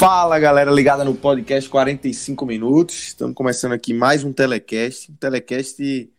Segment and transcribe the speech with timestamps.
[0.00, 3.08] Fala galera ligada no podcast 45 minutos.
[3.08, 6.10] Estamos começando aqui mais um telecast, um telecast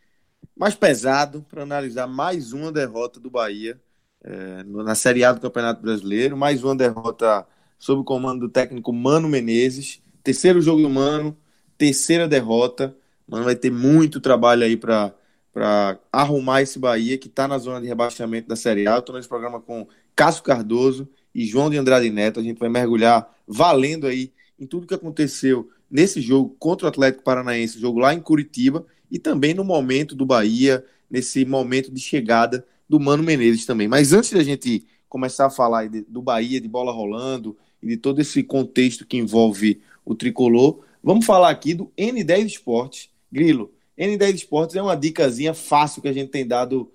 [0.56, 3.82] mais pesado para analisar mais uma derrota do Bahia
[4.24, 7.44] é, na Série A do Campeonato Brasileiro, mais uma derrota
[7.80, 11.36] sob o comando do técnico Mano Menezes, terceiro jogo do Mano,
[11.76, 12.96] terceira derrota.
[13.28, 15.12] Mano vai ter muito trabalho aí para
[15.52, 19.00] para arrumar esse Bahia que está na zona de rebaixamento da Série A.
[19.00, 22.40] Estou nesse programa com Cássio Cardoso e João de Andrade Neto.
[22.40, 27.24] A gente vai mergulhar valendo aí em tudo que aconteceu nesse jogo contra o Atlético
[27.24, 32.66] Paranaense, jogo lá em Curitiba, e também no momento do Bahia, nesse momento de chegada
[32.88, 33.88] do Mano Menezes também.
[33.88, 38.22] Mas antes da gente começar a falar do Bahia, de bola rolando e de todo
[38.22, 43.10] esse contexto que envolve o tricolor, vamos falar aqui do N10 Esportes.
[43.30, 46.90] Grilo, N10 Esportes é uma dicasinha fácil que a gente tem dado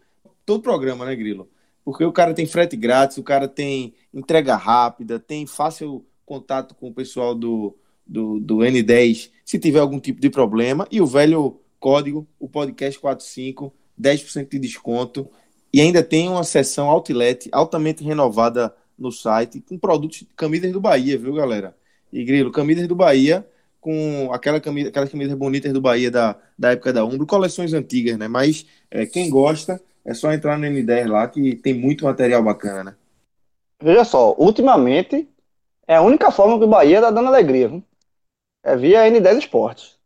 [0.47, 1.49] todo o programa, né, Grilo?
[1.87, 6.89] Porque o cara tem frete grátis, o cara tem entrega rápida, tem fácil contato com
[6.89, 10.89] o pessoal do, do, do N10 se tiver algum tipo de problema.
[10.91, 15.31] E o velho código, o podcast 45, 10% de desconto.
[15.73, 21.17] E ainda tem uma seção outlet altamente renovada no site com produtos camisas do Bahia,
[21.17, 21.77] viu, galera?
[22.13, 23.47] E Grilo, camisas do Bahia
[23.81, 28.19] com aquela camisa, aquelas camisas bonitas do Bahia da, da época da Umbro, coleções antigas,
[28.19, 28.27] né?
[28.27, 32.85] Mas é, quem gosta é só entrar no N10 lá que tem muito material bacana,
[32.85, 32.95] né?
[33.83, 35.29] Veja só, ultimamente
[35.87, 37.83] é a única forma que o Bahia tá dando alegria, viu?
[38.63, 39.97] É via N10 Esportes.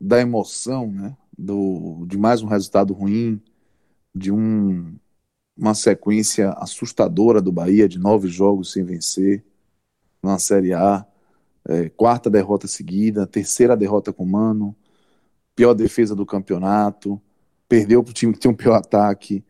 [0.00, 3.40] da emoção, né, do, de mais um resultado ruim,
[4.14, 4.96] de um,
[5.56, 9.44] uma sequência assustadora do Bahia, de nove jogos sem vencer
[10.22, 11.04] na Série A,
[11.68, 14.76] é, quarta derrota seguida, terceira derrota com o Mano,
[15.56, 17.20] pior defesa do campeonato,
[17.68, 19.44] perdeu para o time que tem um pior ataque,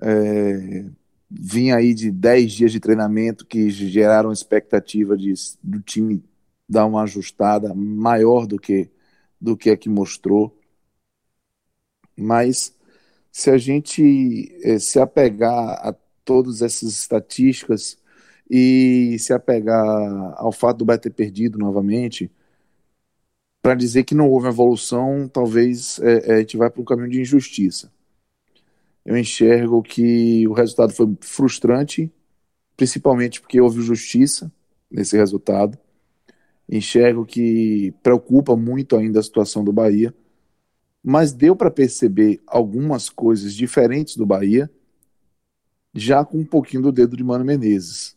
[0.00, 0.86] é,
[1.30, 5.32] vinha aí de dez dias de treinamento que geraram expectativa de,
[5.62, 6.22] do time
[6.68, 8.90] dar uma ajustada maior do que
[9.40, 10.58] do que a que mostrou.
[12.16, 12.74] Mas
[13.30, 14.02] se a gente
[14.64, 15.54] eh, se apegar
[15.86, 15.94] a
[16.24, 17.98] todas essas estatísticas
[18.50, 19.84] e se apegar
[20.36, 22.30] ao fato do Bahia ter perdido novamente,
[23.62, 27.10] para dizer que não houve evolução, talvez é, é, a gente vai para um caminho
[27.10, 27.92] de injustiça.
[29.08, 32.12] Eu enxergo que o resultado foi frustrante,
[32.76, 34.52] principalmente porque houve justiça
[34.90, 35.78] nesse resultado.
[36.68, 40.14] Enxergo que preocupa muito ainda a situação do Bahia,
[41.02, 44.70] mas deu para perceber algumas coisas diferentes do Bahia,
[45.94, 48.14] já com um pouquinho do dedo de Mano Menezes.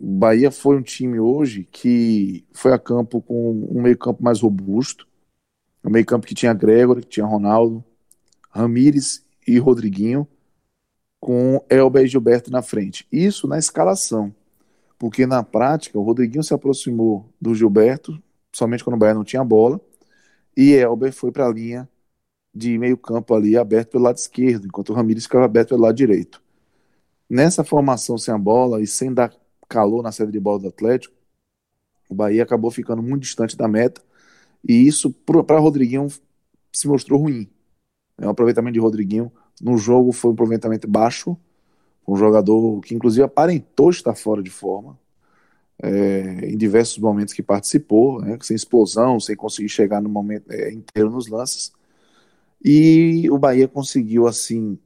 [0.00, 5.06] O Bahia foi um time hoje que foi a campo com um meio-campo mais robusto,
[5.84, 7.84] um meio-campo que tinha Gregor, que tinha Ronaldo,
[8.50, 10.26] Ramires e Rodriguinho,
[11.18, 13.06] com Elber e Gilberto na frente.
[13.10, 14.34] Isso na escalação,
[14.98, 18.20] porque na prática o Rodriguinho se aproximou do Gilberto,
[18.52, 19.80] somente quando o Bahia não tinha bola,
[20.56, 21.88] e Elber foi para a linha
[22.54, 26.42] de meio-campo ali aberto pelo lado esquerdo, enquanto o Ramires ficava aberto pelo lado direito.
[27.28, 29.32] Nessa formação sem a bola e sem dar
[29.68, 31.14] calor na saída de bola do Atlético,
[32.08, 34.02] o Bahia acabou ficando muito distante da meta
[34.68, 36.08] e isso para Rodriguinho
[36.72, 37.48] se mostrou ruim.
[38.20, 41.36] É, o aproveitamento de Rodriguinho no jogo foi um aproveitamento baixo,
[42.06, 44.98] um jogador que inclusive aparentou estar fora de forma
[45.82, 50.70] é, em diversos momentos que participou, né, sem explosão, sem conseguir chegar no momento é,
[50.70, 51.72] inteiro nos lances.
[52.62, 54.78] E o Bahia conseguiu assim,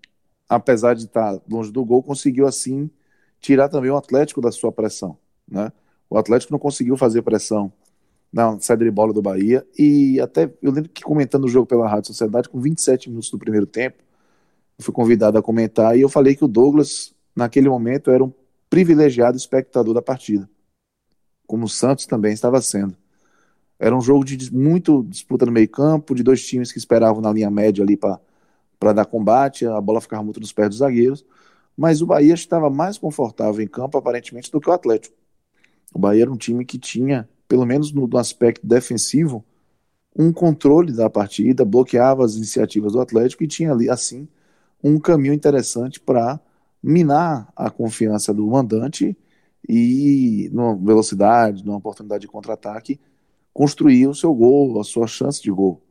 [0.48, 2.88] apesar de estar longe do gol, conseguiu assim
[3.40, 5.18] tirar também o Atlético da sua pressão.
[5.48, 5.72] Né?
[6.08, 7.72] O Atlético não conseguiu fazer pressão
[8.34, 9.64] na saída de bola do Bahia.
[9.78, 13.38] E até eu lembro que comentando o jogo pela Rádio Sociedade, com 27 minutos do
[13.38, 14.02] primeiro tempo,
[14.78, 18.32] eu fui convidado a comentar e eu falei que o Douglas, naquele momento, era um
[18.68, 20.50] privilegiado espectador da partida.
[21.46, 22.96] Como o Santos também estava sendo.
[23.78, 27.50] Era um jogo de muito disputa no meio-campo, de dois times que esperavam na linha
[27.50, 31.24] média ali para dar combate, a bola ficava muito nos pés dos zagueiros
[31.76, 35.16] mas o Bahia estava mais confortável em campo, aparentemente, do que o Atlético.
[35.92, 39.44] O Bahia era um time que tinha, pelo menos no, no aspecto defensivo,
[40.16, 44.28] um controle da partida, bloqueava as iniciativas do Atlético e tinha ali, assim,
[44.82, 46.40] um caminho interessante para
[46.82, 49.16] minar a confiança do mandante
[49.68, 53.00] e, numa velocidade, numa oportunidade de contra-ataque,
[53.52, 55.82] construir o seu gol, a sua chance de gol.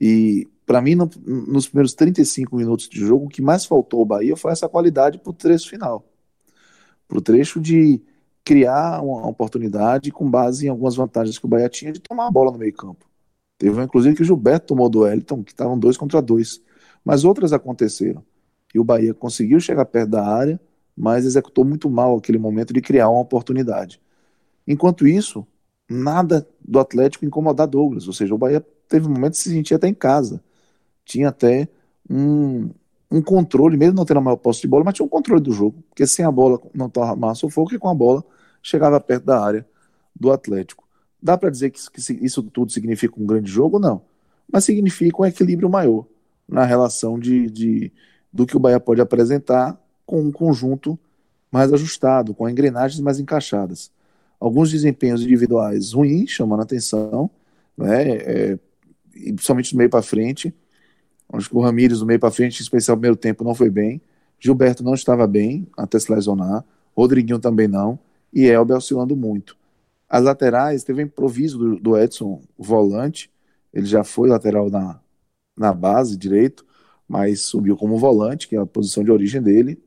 [0.00, 4.06] E para mim, no, nos primeiros 35 minutos de jogo, o que mais faltou ao
[4.06, 6.04] Bahia foi essa qualidade para o trecho final.
[7.08, 8.00] Para o trecho de
[8.46, 12.30] criar uma oportunidade com base em algumas vantagens que o Bahia tinha de tomar a
[12.30, 13.04] bola no meio campo.
[13.58, 16.62] Teve inclusive que o Gilberto tomou do Wellington, que estavam dois contra dois.
[17.04, 18.24] Mas outras aconteceram.
[18.72, 20.60] E o Bahia conseguiu chegar perto da área,
[20.96, 24.00] mas executou muito mal aquele momento de criar uma oportunidade.
[24.66, 25.46] Enquanto isso,
[25.90, 28.06] nada do Atlético incomodar Douglas.
[28.06, 30.40] Ou seja, o Bahia teve um momento de se sentir até em casa
[31.06, 31.68] tinha até
[32.10, 32.70] um,
[33.10, 35.52] um controle, mesmo não tendo a maior posse de bola, mas tinha um controle do
[35.52, 38.22] jogo, porque sem a bola não massa sufoco e com a bola
[38.66, 39.66] chegava perto da área
[40.14, 40.84] do Atlético.
[41.22, 43.78] Dá para dizer que isso, que isso tudo significa um grande jogo?
[43.78, 44.02] Não.
[44.50, 46.06] Mas significa um equilíbrio maior
[46.48, 47.92] na relação de, de,
[48.32, 50.98] do que o Bahia pode apresentar com um conjunto
[51.50, 53.90] mais ajustado, com engrenagens mais encaixadas.
[54.38, 57.30] Alguns desempenhos individuais ruins, chamando atenção,
[57.76, 58.58] né, é,
[59.12, 60.54] principalmente do meio para frente,
[61.32, 63.68] Acho que o Ramires, do meio para frente, em especial no primeiro tempo, não foi
[63.68, 64.00] bem.
[64.38, 66.64] Gilberto não estava bem até se lesionar.
[66.96, 67.98] Rodriguinho também não.
[68.32, 69.56] E Elber oscilando muito.
[70.08, 73.30] As laterais, teve um improviso do, do Edson, volante.
[73.72, 75.00] Ele já foi lateral na,
[75.56, 76.64] na base direito,
[77.08, 79.82] mas subiu como volante, que é a posição de origem dele.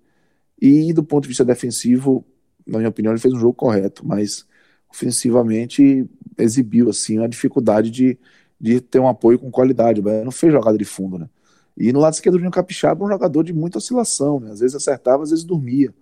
[0.62, 2.25] E do ponto de vista defensivo,
[2.65, 4.46] na minha opinião, ele fez um jogo correto, mas
[4.91, 8.17] ofensivamente exibiu assim a dificuldade de,
[8.60, 10.01] de ter um apoio com qualidade.
[10.01, 11.29] Não fez jogada de fundo, né?
[11.77, 14.51] E no lado esquerdo, o Juninho Capixaba é um jogador de muita oscilação, né?
[14.51, 15.93] Às vezes acertava, às vezes dormia.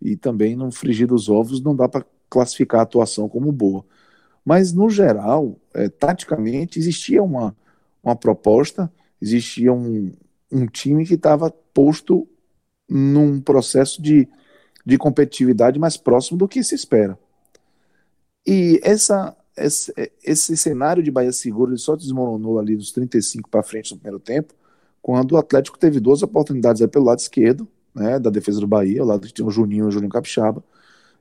[0.00, 3.84] E também no frigir dos ovos não dá para classificar a atuação como boa.
[4.44, 7.54] Mas, no geral, é, taticamente, existia uma,
[8.02, 8.90] uma proposta,
[9.20, 10.12] existia um,
[10.50, 12.28] um time que estava posto
[12.88, 14.28] num processo de,
[14.84, 17.18] de competitividade mais próximo do que se espera.
[18.46, 23.62] E essa esse, esse cenário de Bahia Seguro ele só desmoronou ali dos 35 para
[23.62, 24.54] frente no primeiro tempo,
[25.02, 29.06] quando o Atlético teve duas oportunidades pelo lado esquerdo, né, da defesa do Bahia, o
[29.06, 30.62] lado que tinha o Juninho e o Juninho Capixaba,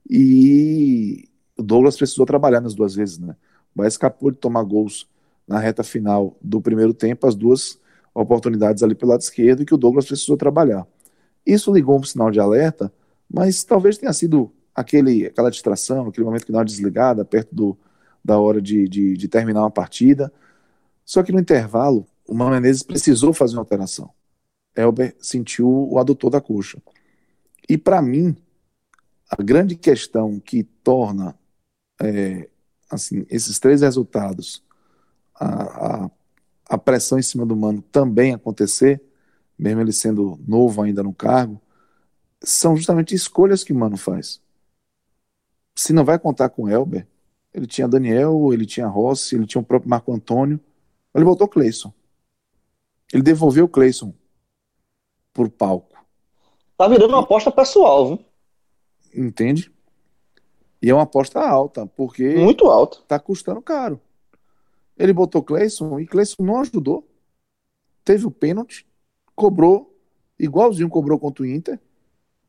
[0.09, 3.35] e o Douglas precisou trabalhar nas duas vezes, né?
[3.73, 5.07] O Bahia escapou de tomar gols
[5.47, 7.79] na reta final do primeiro tempo, as duas
[8.13, 10.87] oportunidades ali pelo lado esquerdo, e que o Douglas precisou trabalhar.
[11.45, 12.91] Isso ligou um sinal de alerta,
[13.29, 17.77] mas talvez tenha sido aquele, aquela distração, aquele momento que dá uma desligada perto do,
[18.23, 20.31] da hora de, de, de terminar uma partida.
[21.05, 24.09] Só que no intervalo, o Mano Menezes precisou fazer uma alteração.
[24.77, 26.81] Elber sentiu o adutor da coxa.
[27.67, 28.35] E para mim,
[29.29, 31.37] a grande questão que torna
[32.01, 32.47] é,
[32.89, 34.63] assim, esses três resultados,
[35.35, 36.11] a, a,
[36.69, 39.01] a pressão em cima do Mano também acontecer,
[39.57, 41.61] mesmo ele sendo novo ainda no cargo,
[42.41, 44.41] são justamente escolhas que o Mano faz.
[45.75, 47.07] Se não vai contar com Elber,
[47.53, 50.59] ele tinha Daniel, ele tinha Rossi, ele tinha o próprio Marco Antônio,
[51.13, 51.93] ele botou Cleison.
[53.11, 54.13] Ele devolveu o Cleison
[55.37, 55.95] por palco.
[56.75, 58.25] Tá virando uma aposta pessoal, viu?
[59.13, 59.71] Entende?
[60.81, 62.35] E é uma aposta alta, porque.
[62.35, 62.97] Muito alta.
[63.07, 64.01] Tá custando caro.
[64.97, 67.07] Ele botou Cleison e Cleison não ajudou.
[68.03, 68.87] Teve o pênalti,
[69.35, 69.95] cobrou,
[70.39, 71.79] igualzinho cobrou contra o Inter.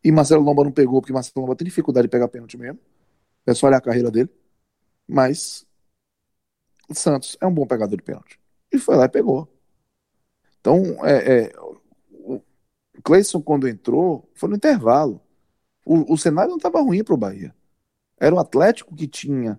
[0.03, 2.79] E Marcelo Lomba não pegou, porque Marcelo Lomba tem dificuldade de pegar pênalti mesmo.
[3.45, 4.31] É só olhar a carreira dele.
[5.07, 5.67] Mas
[6.89, 8.41] o Santos é um bom pegador de pênalti.
[8.73, 9.47] E foi lá e pegou.
[10.61, 11.53] Então, é, é,
[13.03, 15.21] Cleison, quando entrou, foi no intervalo.
[15.85, 17.55] O, o cenário não estava ruim para o Bahia.
[18.21, 19.59] Era o Atlético que tinha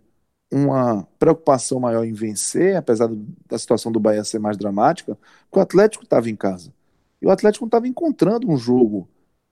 [0.51, 3.09] uma preocupação maior em vencer, apesar
[3.47, 5.17] da situação do Bahia ser mais dramática,
[5.49, 6.73] porque o Atlético estava em casa.
[7.21, 9.07] E o Atlético não estava encontrando um jogo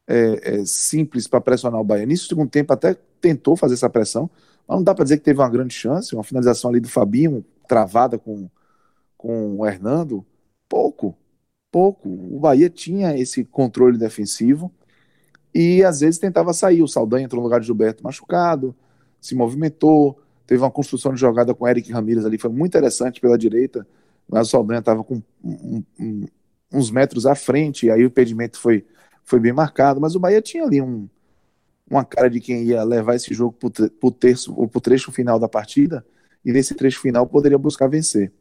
[0.08, 2.06] é, é, simples para pressionar o Bahia.
[2.06, 4.29] Nisso, segundo tempo, até tentou fazer essa pressão,
[4.67, 6.15] mas não dá para dizer que teve uma grande chance.
[6.15, 8.50] Uma finalização ali do Fabinho, travada com,
[9.17, 10.25] com o Hernando,
[10.67, 11.15] pouco,
[11.77, 12.10] pouco.
[12.10, 14.72] O Bahia tinha esse controle defensivo
[15.53, 16.81] e às vezes tentava sair.
[16.81, 18.75] O Saldanha entrou no lugar de Gilberto machucado,
[19.22, 23.38] se movimentou Teve uma construção de jogada com Eric Ramírez ali, foi muito interessante pela
[23.38, 23.86] direita,
[24.29, 26.25] mas o Saldanha estava com um, um,
[26.72, 28.86] uns metros à frente, aí o impedimento foi,
[29.25, 31.10] foi bem marcado, mas o Bahia tinha ali um,
[31.89, 35.12] uma cara de quem ia levar esse jogo para o terço ou para o trecho
[35.12, 36.05] final da partida,
[36.46, 38.31] e nesse trecho final poderia buscar vencer.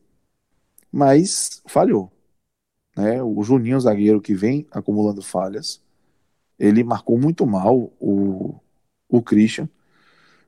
[0.93, 2.13] Mas falhou.
[2.97, 3.23] Né?
[3.23, 5.83] O Juninho, zagueiro que vem acumulando falhas,
[6.59, 8.55] ele marcou muito mal o,
[9.09, 9.69] o Christian.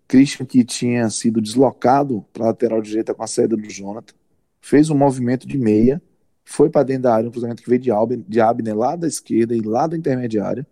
[0.07, 4.15] Christian, que tinha sido deslocado para lateral direita com a saída do Jonathan,
[4.61, 6.01] fez um movimento de meia,
[6.45, 9.07] foi para dentro da área, um cruzamento que veio de, Abner, de Abner lá da
[9.07, 10.67] esquerda e lá da intermediária.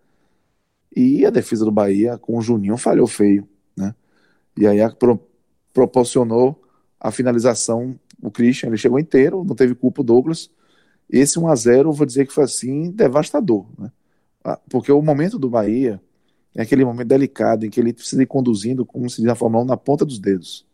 [0.94, 3.46] E a defesa do Bahia, com o Juninho, falhou feio.
[3.76, 3.94] Né?
[4.56, 5.20] E aí pro,
[5.74, 6.62] proporcionou
[6.98, 7.98] a finalização.
[8.22, 10.50] O Christian ele chegou inteiro, não teve culpa o Douglas.
[11.08, 13.92] Esse 1 a 0 vou dizer que foi assim devastador, né?
[14.44, 16.00] Ah, porque o momento do Bahia
[16.54, 19.64] é aquele momento delicado em que ele precisa ir conduzindo, como se diz na Fórmula
[19.64, 20.66] 1, na ponta dos dedos,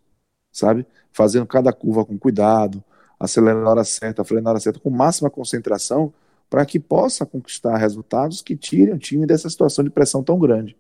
[0.52, 0.86] sabe?
[1.12, 2.82] Fazendo cada curva com cuidado,
[3.18, 6.12] acelerando na hora certa, fazendo na hora certa, com máxima concentração,
[6.50, 10.76] para que possa conquistar resultados que tirem o time dessa situação de pressão tão grande.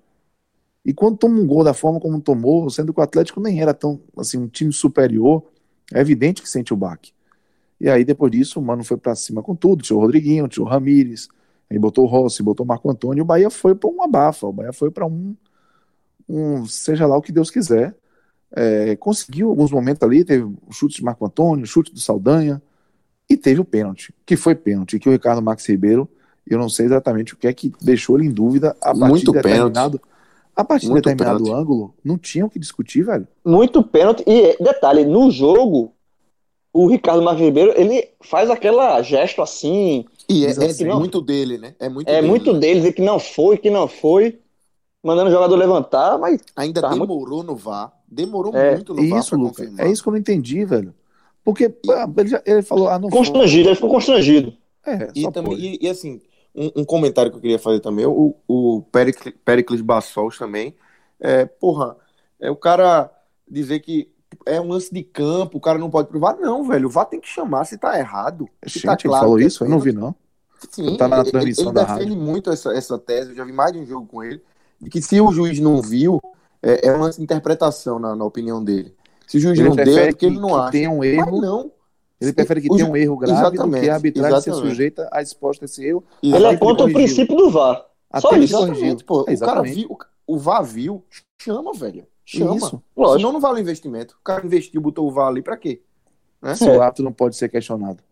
[0.84, 3.72] E quando toma um gol da forma como tomou, sendo que o Atlético nem era
[3.72, 5.42] tão assim um time superior,
[5.92, 7.12] é evidente que sente o baque.
[7.82, 10.64] E aí depois disso, o Mano foi para cima com tudo, tinha o Rodriguinho, tinha
[10.64, 11.28] o Ramires,
[11.72, 14.46] Aí botou o Rossi, botou o Marco Antônio, e o Bahia foi para uma bafa,
[14.46, 15.34] o Bahia foi para um,
[16.28, 17.96] um, seja lá o que Deus quiser.
[18.54, 22.60] É, conseguiu alguns momentos ali, teve o chute de Marco Antônio, o chute do Saldanha,
[23.28, 26.06] e teve o pênalti, que foi pênalti, que o Ricardo Max Ribeiro,
[26.46, 29.32] eu não sei exatamente o que é que deixou ele em dúvida a partir Muito
[29.32, 30.02] de determinado, pênalti.
[30.54, 31.58] a partir de determinado pênalti.
[31.58, 33.26] ângulo, não tinha o que discutir, velho.
[33.42, 35.94] Muito pênalti, e detalhe, no jogo,
[36.72, 41.58] o Ricardo Marques Ribeiro, ele faz aquela gesto assim, e é, é, é muito dele,
[41.58, 41.74] né?
[41.78, 42.58] É muito, é dele, muito né?
[42.58, 44.38] deles, e que não foi, que não foi,
[45.02, 46.40] mandando o jogador levantar, mas.
[46.56, 47.44] Ainda tá demorou muito...
[47.44, 47.92] no VAR.
[48.08, 49.18] Demorou é, muito no VAR.
[49.18, 50.94] Isso, Luca, é isso que eu não entendi, velho.
[51.44, 53.70] Porque ele, já, ele falou, ah, não Constrangido, foi.
[53.70, 54.54] ele ficou constrangido.
[54.86, 56.20] É, e, também, e, e, assim,
[56.54, 60.74] um, um, comentário que eu queria fazer também, o, o Pericles, Pericles Bassols também,
[61.20, 61.96] é, porra,
[62.40, 63.10] é o cara
[63.48, 64.11] dizer que
[64.46, 66.36] é um lance de campo, o cara não pode provar.
[66.36, 68.48] Não, velho, o VAR tem que chamar se tá errado.
[68.66, 69.64] Se Gente, tá claro, ele falou isso?
[69.64, 70.14] Eu não vi, não.
[70.70, 72.24] Sim, tá na transmissão ele, ele da defende rádio.
[72.24, 74.40] muito essa, essa tese, eu já vi mais de um jogo com ele,
[74.80, 76.20] de que se o juiz não viu,
[76.62, 78.94] é, é uma interpretação na, na opinião dele.
[79.26, 80.72] Se o juiz ele não deu, é porque ele não acha.
[80.72, 81.72] Tem um erro, Mas não.
[82.20, 85.64] Ele prefere que tenha um erro grave do que a arbitragem ser sujeita a exposta
[85.64, 86.04] a esse erro.
[86.22, 87.84] Ele é contra o princípio do VAR.
[88.08, 88.56] Até Só isso.
[88.56, 91.04] Exatamente, pô, é, o cara viu, o VAR viu,
[91.38, 92.06] chama, velho.
[92.24, 92.56] Chama.
[92.56, 92.82] Isso.
[92.96, 93.18] Lógico.
[93.18, 94.16] Senão não vale o investimento.
[94.20, 95.82] O cara investiu, botou o VAR ali pra quê?
[96.40, 96.54] Né?
[96.54, 98.02] Seu ato não pode ser questionado.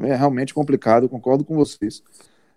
[0.00, 2.02] É realmente complicado, concordo com vocês.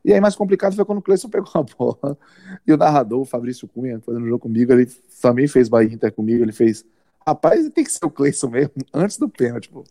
[0.04, 2.18] E aí, mais complicado foi quando o Cleison pegou a bola
[2.66, 4.86] e o narrador, o Fabrício Cunha, fazendo jogo comigo, ele
[5.22, 6.44] também fez Bahia Inter comigo.
[6.44, 6.86] Ele fez,
[7.26, 9.84] rapaz, tem que ser o Cleison mesmo, antes do pênalti, pô.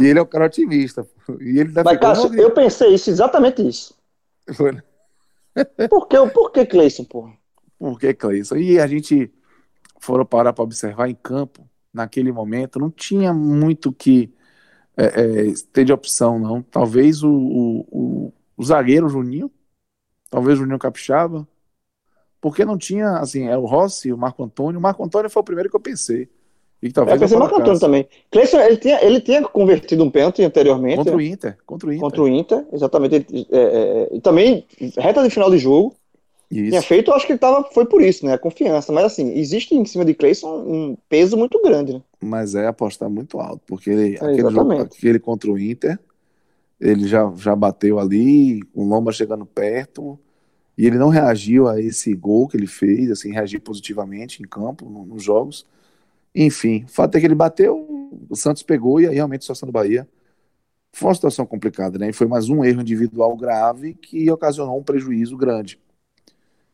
[0.00, 1.06] e ele é o cara otimista.
[1.40, 3.94] E ele Mas, Cássio, eu pensei isso, exatamente isso.
[4.52, 4.82] Foi, né?
[5.88, 7.30] Por que, por que Cleison, pô?
[7.78, 8.56] Por que Cleison?
[8.56, 9.32] E a gente
[10.00, 14.32] foram parar para observar em campo, naquele momento, não tinha muito que
[14.96, 16.62] é, é, ter de opção, não.
[16.62, 19.50] Talvez o, o, o, o zagueiro Juninho,
[20.30, 21.46] talvez o Juninho Capixaba,
[22.40, 24.78] porque não tinha, assim, é o Rossi, o Marco Antônio.
[24.78, 26.28] O Marco Antônio foi o primeiro que eu pensei.
[26.82, 28.08] E talvez é, pensei Marco Antônio também.
[28.30, 30.96] Cleison, ele tinha, ele tinha convertido um pênalti anteriormente.
[30.96, 31.58] Contra o Inter.
[31.66, 32.00] Contra o Inter.
[32.00, 33.26] Contra o Inter, exatamente.
[33.50, 34.66] É, é, e também,
[34.96, 35.94] reta de final de jogo.
[36.50, 36.70] Isso.
[36.70, 38.32] Tinha feito, acho que ele tava, foi por isso, né?
[38.32, 38.92] A confiança.
[38.92, 42.02] Mas assim, existe em cima de Cleison um peso muito grande, né?
[42.20, 45.98] Mas é apostar muito alto, porque ele, é, aquele, jogo, aquele contra o Inter,
[46.80, 50.18] ele já, já bateu ali, o Lomba chegando perto,
[50.76, 54.90] e ele não reagiu a esse gol que ele fez, assim, reagir positivamente em campo,
[54.90, 55.64] no, nos jogos.
[56.34, 57.76] Enfim, o fato é que ele bateu,
[58.28, 60.08] o Santos pegou e aí realmente a situação do Bahia
[60.92, 62.08] foi uma situação complicada, né?
[62.08, 65.78] E foi mais um erro individual grave que ocasionou um prejuízo grande.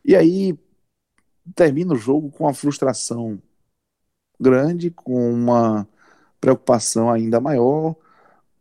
[0.06, 0.56] E aí
[1.52, 3.42] termina o jogo com uma frustração
[4.38, 5.88] grande, com uma
[6.40, 7.96] preocupação ainda maior,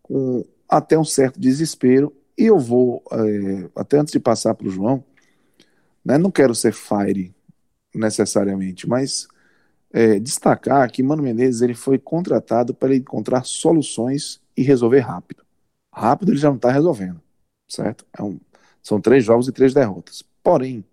[0.02, 2.12] com até um certo desespero.
[2.36, 5.04] E eu vou, é, até antes de passar para o João,
[6.04, 7.32] né, não quero ser fire
[7.94, 9.28] necessariamente, mas
[9.94, 15.46] é, destacar que Mano Menezes ele foi contratado para encontrar soluções e resolver rápido.
[15.94, 17.22] Rápido ele já não está resolvendo,
[17.68, 18.04] certo?
[18.18, 18.40] É um,
[18.82, 20.24] são três jogos e três derrotas.
[20.44, 20.84] Porém,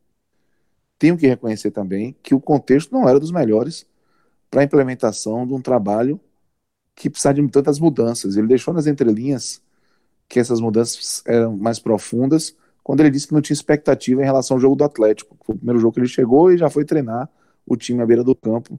[1.03, 3.85] tenho que reconhecer também que o contexto não era dos melhores
[4.49, 6.21] para a implementação de um trabalho
[6.95, 8.37] que precisava de tantas mudanças.
[8.37, 9.61] Ele deixou nas entrelinhas
[10.29, 14.57] que essas mudanças eram mais profundas quando ele disse que não tinha expectativa em relação
[14.57, 15.37] ao jogo do Atlético.
[15.45, 17.29] Foi o primeiro jogo que ele chegou e já foi treinar
[17.67, 18.79] o time à beira do campo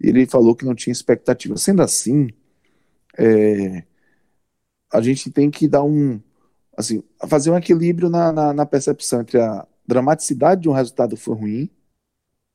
[0.00, 1.56] ele falou que não tinha expectativa.
[1.56, 2.28] Sendo assim,
[3.18, 3.84] é,
[4.92, 6.20] a gente tem que dar um.
[6.76, 11.34] Assim, fazer um equilíbrio na, na, na percepção entre a dramaticidade de um resultado foi
[11.36, 11.70] ruim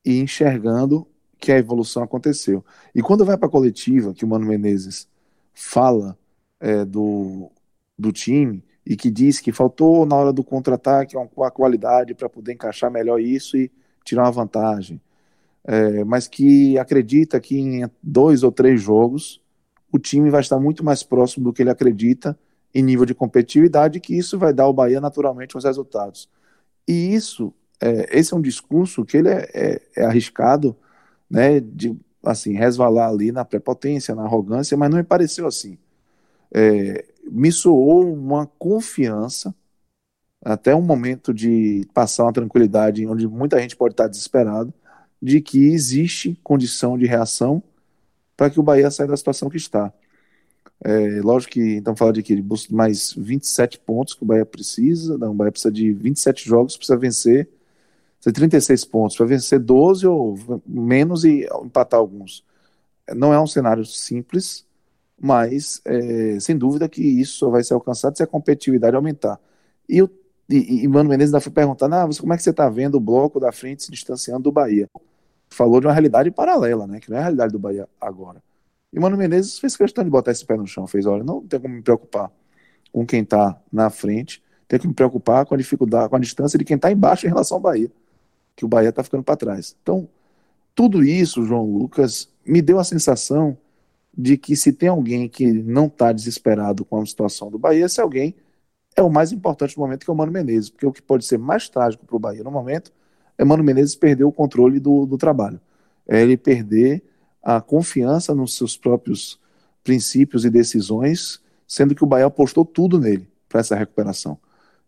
[0.05, 1.07] e enxergando
[1.37, 2.63] que a evolução aconteceu.
[2.93, 5.07] E quando vai para a coletiva, que o Mano Menezes
[5.53, 6.17] fala
[6.59, 7.51] é, do,
[7.97, 12.53] do time e que diz que faltou na hora do contra-ataque uma qualidade para poder
[12.53, 13.71] encaixar melhor isso e
[14.03, 14.99] tirar uma vantagem
[15.63, 19.41] é, mas que acredita que em dois ou três jogos
[19.91, 22.37] o time vai estar muito mais próximo do que ele acredita
[22.73, 26.27] em nível de competitividade que isso vai dar ao Bahia naturalmente os resultados.
[26.89, 30.75] E isso, é, esse é um discurso que ele é, é, é arriscado,
[31.29, 35.77] né, de assim resvalar ali na prepotência, na arrogância, mas não me pareceu assim.
[36.51, 39.53] É, me soou uma confiança
[40.41, 44.73] até um momento de passar uma tranquilidade onde muita gente pode estar desesperado,
[45.21, 47.61] de que existe condição de reação
[48.35, 49.93] para que o Bahia saia da situação que está.
[50.83, 55.31] É, lógico que então fala de que mais 27 pontos que o Bahia precisa, não,
[55.31, 57.49] o Bahia precisa de 27 jogos, precisa vencer,
[58.15, 62.45] precisa de 36 pontos, para vencer 12 ou menos e empatar alguns.
[63.15, 64.65] Não é um cenário simples,
[65.19, 69.39] mas é, sem dúvida que isso só vai ser alcançado se a competitividade aumentar.
[69.87, 70.09] E, o,
[70.49, 72.99] e, e Mano Menezes ainda foi perguntando, ah, como é que você está vendo o
[73.01, 74.87] bloco da frente se distanciando do Bahia?
[75.49, 76.99] falou de uma realidade paralela, né?
[76.99, 78.41] Que não é a realidade do Bahia agora.
[78.91, 81.41] E o Mano Menezes fez questão de botar esse pé no chão, fez, olha, não
[81.45, 82.31] tem como me preocupar
[82.91, 86.57] com quem está na frente, tem que me preocupar com a dificuldade, com a distância
[86.57, 87.91] de quem está embaixo em relação ao Bahia,
[88.55, 89.75] que o Bahia está ficando para trás.
[89.81, 90.07] Então,
[90.73, 93.57] tudo isso, João Lucas, me deu a sensação
[94.17, 98.01] de que se tem alguém que não está desesperado com a situação do Bahia, esse
[98.01, 98.35] alguém
[98.95, 101.25] é o mais importante no momento, que é o Mano Menezes, porque o que pode
[101.25, 102.91] ser mais trágico para o Bahia no momento
[103.45, 105.59] Mano Menezes perdeu o controle do, do trabalho.
[106.07, 107.03] É ele perder
[107.41, 109.39] a confiança nos seus próprios
[109.83, 114.37] princípios e decisões, sendo que o Bahia apostou tudo nele para essa recuperação.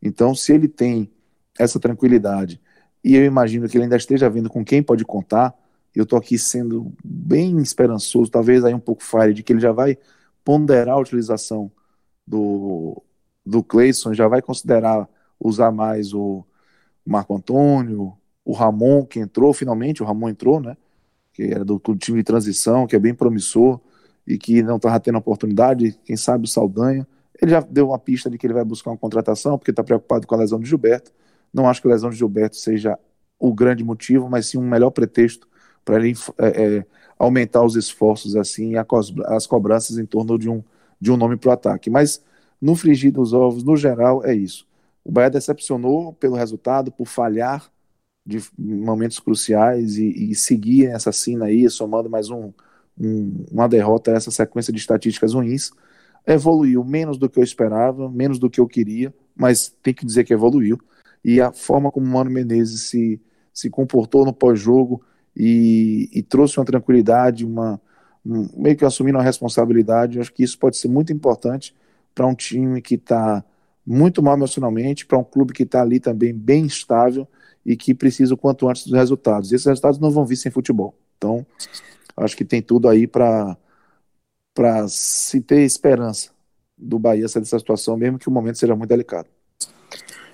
[0.01, 1.09] Então, se ele tem
[1.57, 2.59] essa tranquilidade,
[3.03, 5.53] e eu imagino que ele ainda esteja vendo com quem pode contar,
[5.95, 9.71] eu estou aqui sendo bem esperançoso, talvez aí um pouco fire, de que ele já
[9.71, 9.97] vai
[10.43, 11.71] ponderar a utilização
[12.25, 13.01] do,
[13.45, 15.07] do Cleison, já vai considerar
[15.39, 16.45] usar mais o
[17.05, 18.13] Marco Antônio,
[18.45, 20.77] o Ramon, que entrou finalmente, o Ramon entrou, né?
[21.33, 23.79] Que era do, do time de transição, que é bem promissor
[24.25, 27.07] e que não estava tendo oportunidade, quem sabe o Saldanha.
[27.41, 30.27] Ele já deu uma pista de que ele vai buscar uma contratação, porque está preocupado
[30.27, 31.11] com a lesão de Gilberto.
[31.53, 32.97] Não acho que a lesão de Gilberto seja
[33.39, 35.47] o grande motivo, mas sim um melhor pretexto
[35.83, 36.85] para ele é, é,
[37.17, 38.73] aumentar os esforços assim
[39.27, 40.63] as cobranças em torno de um,
[40.99, 41.89] de um nome para o ataque.
[41.89, 42.23] Mas
[42.61, 44.67] no frigir dos ovos, no geral, é isso.
[45.03, 47.70] O Bahia decepcionou pelo resultado, por falhar
[48.25, 52.51] de momentos cruciais e, e seguir essa cena aí, somando mais um,
[52.99, 55.71] um, uma derrota a essa sequência de estatísticas ruins,
[56.25, 60.23] evoluiu menos do que eu esperava, menos do que eu queria, mas tem que dizer
[60.23, 60.79] que evoluiu.
[61.23, 63.19] E a forma como o Mano Menezes se,
[63.53, 65.03] se comportou no pós-jogo
[65.35, 67.81] e, e, trouxe uma tranquilidade, uma,
[68.25, 71.75] um, meio que assumindo a responsabilidade, eu acho que isso pode ser muito importante
[72.13, 73.43] para um time que está
[73.85, 77.27] muito mal emocionalmente, para um clube que está ali também bem estável
[77.65, 79.51] e que precisa o quanto antes dos resultados.
[79.51, 80.95] E esses resultados não vão vir sem futebol.
[81.17, 81.45] Então,
[82.15, 83.57] Acho que tem tudo aí para
[84.87, 86.31] se ter esperança
[86.77, 89.27] do Bahia sair dessa situação, mesmo que o momento seja muito delicado.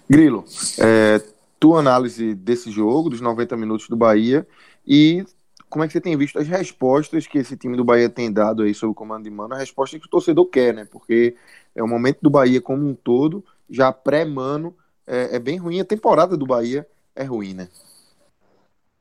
[0.09, 0.45] Grilo,
[0.79, 1.21] é,
[1.59, 4.47] tua análise desse jogo, dos 90 minutos do Bahia,
[4.85, 5.25] e
[5.69, 8.63] como é que você tem visto as respostas que esse time do Bahia tem dado
[8.63, 10.85] aí sob o comando de Mano, a resposta que o torcedor quer, né?
[10.85, 11.35] Porque
[11.75, 14.73] é o momento do Bahia como um todo, já pré-Mano,
[15.05, 16.87] é, é, bem ruim, a temporada do Bahia
[17.17, 17.67] é ruim, né?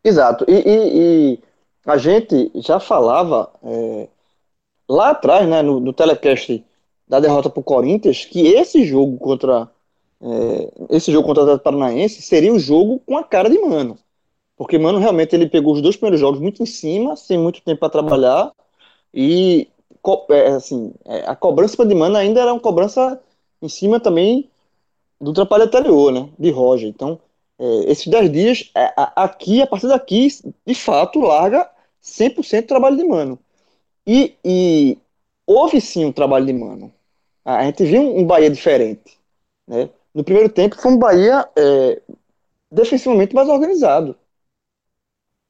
[0.03, 1.39] Exato, e, e, e
[1.85, 4.09] a gente já falava é,
[4.89, 6.65] lá atrás, né, no, no telecast
[7.09, 9.71] da derrota para o Corinthians, que esse jogo contra
[10.21, 13.99] é, esse jogo contra o Atlético Paranaense seria o jogo com a cara de Mano.
[14.57, 17.81] Porque Mano realmente ele pegou os dois primeiros jogos muito em cima, sem muito tempo
[17.81, 18.53] para trabalhar,
[19.13, 19.69] e
[20.31, 23.21] é, assim, é, a cobrança de Mano ainda era uma cobrança
[23.61, 24.49] em cima também
[25.21, 26.89] do trabalho anterior, né, de Roger.
[26.89, 27.19] Então,
[27.59, 30.29] é, esses 10 dias, é, aqui, a partir daqui,
[30.67, 31.69] de fato, larga
[32.03, 33.39] 100% do trabalho de Mano.
[34.07, 34.99] E, e,
[35.47, 36.93] houve sim um trabalho de Mano.
[37.45, 39.19] A gente viu um Bahia diferente.
[39.67, 39.89] Né?
[40.15, 42.01] No primeiro tempo foi um Bahia é,
[42.71, 44.17] defensivamente mais organizado.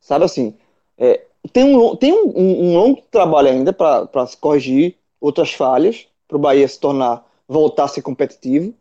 [0.01, 0.55] Sabe assim,
[0.99, 6.07] é, tem, um, tem um, um, um, longo trabalho ainda para se corrigir outras falhas,
[6.29, 8.75] para o Bahia se tornar, voltar a ser competitivo,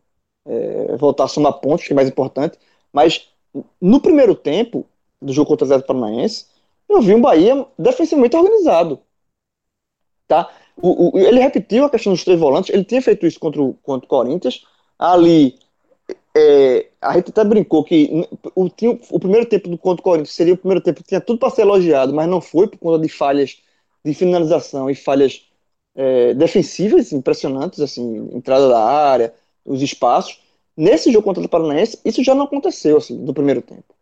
[0.46, 2.58] é, voltar a somar pontos, que é mais importante.
[2.96, 3.28] Mas
[3.82, 4.86] no primeiro tempo
[5.22, 6.46] do jogo contra o Zé Paranaense,
[6.88, 9.02] eu vi um Bahia defensivamente organizado.
[10.26, 10.50] Tá?
[10.78, 13.74] O, o, ele repetiu a questão dos três volantes, ele tinha feito isso contra o,
[13.84, 14.66] contra o Corinthians.
[14.98, 15.60] Ali
[16.34, 20.34] é, a gente até brincou que o, tinha, o primeiro tempo do contra o Corinthians
[20.34, 23.00] seria o primeiro tempo que tinha tudo para ser elogiado, mas não foi por conta
[23.00, 23.62] de falhas
[24.06, 25.46] de finalização e falhas
[25.96, 29.34] é, defensivas impressionantes, assim, entrada da área,
[29.66, 30.45] os espaços.
[30.78, 33.96] Nesse jogo contra o Paranaense, isso já não aconteceu, assim, primeiro tempo.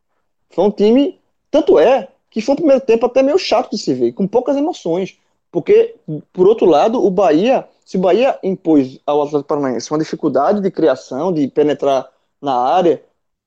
[0.50, 1.20] Foi um time,
[1.52, 4.58] tanto é, que foi o primeiro tempo até meio chato de se ver, com poucas
[4.58, 5.18] emoções.
[5.52, 5.96] Porque,
[6.32, 10.72] por outro lado, o Bahia, se o Bahia impôs ao Atlético Paranaense uma dificuldade de
[10.72, 12.10] criação, de penetrar
[12.42, 13.04] na área,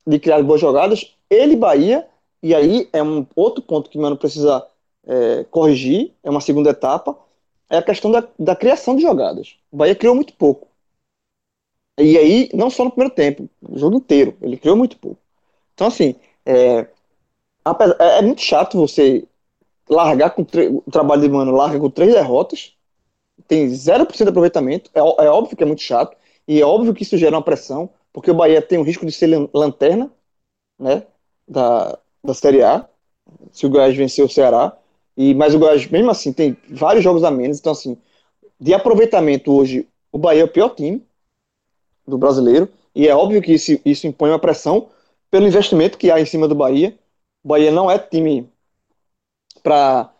[0.06, 2.06] de criar boas jogadas, ele, Bahia,
[2.40, 4.64] e aí é um outro ponto que o Mano precisa
[5.04, 7.18] é, corrigir, é uma segunda etapa,
[7.68, 9.56] é a questão da, da criação de jogadas.
[9.72, 10.68] O Bahia criou muito pouco.
[11.98, 15.18] E aí, não só no primeiro tempo, o jogo inteiro, ele criou muito pouco.
[15.74, 19.26] Então, assim, é, é, é muito chato você
[19.88, 22.74] largar com o trabalho de Mano, larga com três derrotas,
[23.48, 27.02] tem 0% de aproveitamento, é, é óbvio que é muito chato, e é óbvio que
[27.02, 30.10] isso gera uma pressão, porque o Bahia tem o risco de ser lanterna,
[30.78, 31.04] né,
[31.48, 32.88] da, da Série A,
[33.52, 34.76] se o Goiás vencer o Ceará,
[35.16, 37.96] e, mas o Goiás, mesmo assim, tem vários jogos a menos, então, assim,
[38.60, 41.02] de aproveitamento hoje, o Bahia é o pior time
[42.06, 44.88] do brasileiro, e é óbvio que isso, isso impõe uma pressão
[45.30, 46.96] pelo investimento que há em cima do Bahia.
[47.44, 48.48] O Bahia não é time
[49.62, 50.10] para.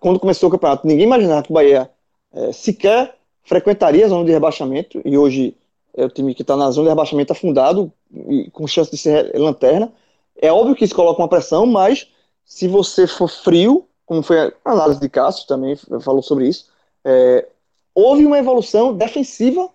[0.00, 1.90] Quando começou o campeonato, ninguém imaginava que o Bahia
[2.32, 5.56] é, sequer frequentaria a zona de rebaixamento, e hoje
[5.96, 7.92] é o time que está na zona de rebaixamento afundado,
[8.28, 9.92] e com chance de ser lanterna.
[10.40, 12.08] É óbvio que isso coloca uma pressão, mas
[12.44, 16.70] se você for frio, como foi a análise de Cássio também falou sobre isso,
[17.04, 17.46] é,
[17.94, 19.68] houve uma evolução defensiva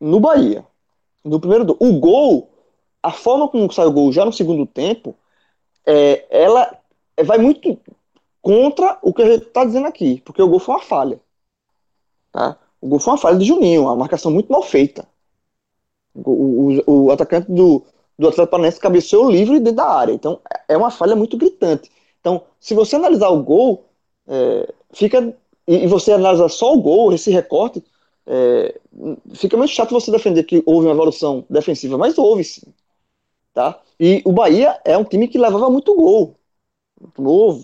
[0.00, 0.66] no Bahia.
[1.24, 2.50] No primeiro o gol,
[3.02, 5.16] a forma como sai o gol já no segundo tempo,
[5.84, 6.78] é, ela
[7.24, 7.78] vai muito
[8.40, 11.20] contra o que a gente está dizendo aqui, porque o gol foi uma falha.
[12.30, 12.58] Tá?
[12.80, 15.06] O gol foi uma falha de Juninho, uma marcação muito mal feita.
[16.14, 17.84] O, o, o atacante do,
[18.18, 20.12] do Atlético Paranaense cabeceou livre dentro da área.
[20.12, 21.90] Então, é uma falha muito gritante.
[22.20, 23.84] Então, se você analisar o gol,
[24.26, 25.34] é, fica
[25.66, 27.82] e, e, você analisar só o gol, esse recorte,
[28.26, 28.80] é,
[29.34, 32.62] fica muito chato você defender que houve uma evolução defensiva, mas houve sim.
[33.54, 33.80] Tá?
[33.98, 36.34] E o Bahia é um time que levava muito gol.
[37.14, 37.62] Tomou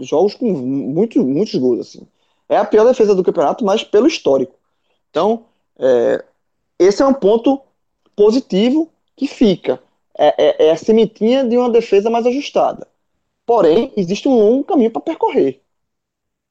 [0.00, 1.80] jogos com muito, muitos gols.
[1.80, 2.06] Assim.
[2.48, 4.54] É a pior defesa do campeonato, mas pelo histórico.
[5.10, 5.44] Então,
[5.78, 6.24] é,
[6.78, 7.60] esse é um ponto
[8.16, 9.82] positivo que fica.
[10.16, 12.86] É, é, é, a sementinha de uma defesa mais ajustada.
[13.44, 15.60] Porém, existe um longo caminho para percorrer.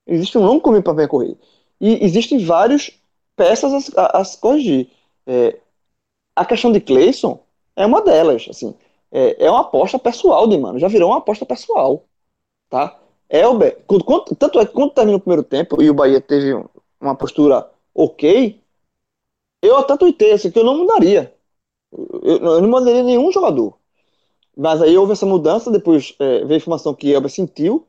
[0.06, 1.38] Existe um longo caminho para percorrer.
[1.80, 2.92] E existem várias
[3.36, 4.90] peças a, a, corrigir.
[5.26, 5.60] É,
[6.36, 7.40] a questão de Clayson
[7.76, 8.48] é uma delas.
[8.50, 8.76] Assim,
[9.12, 10.80] é, é uma aposta pessoal de mano.
[10.80, 12.06] Já virou uma aposta pessoal.
[12.70, 13.00] Tá?
[13.30, 16.54] Elber, quando, quando, tanto é que quando termina o primeiro tempo e o Bahia teve
[17.00, 18.62] uma postura ok,
[19.62, 21.34] eu até tuitei assim, que eu não mudaria.
[21.92, 23.78] Eu, eu não mudaria nenhum jogador.
[24.56, 27.88] Mas aí houve essa mudança, depois é, veio a informação que Elber sentiu.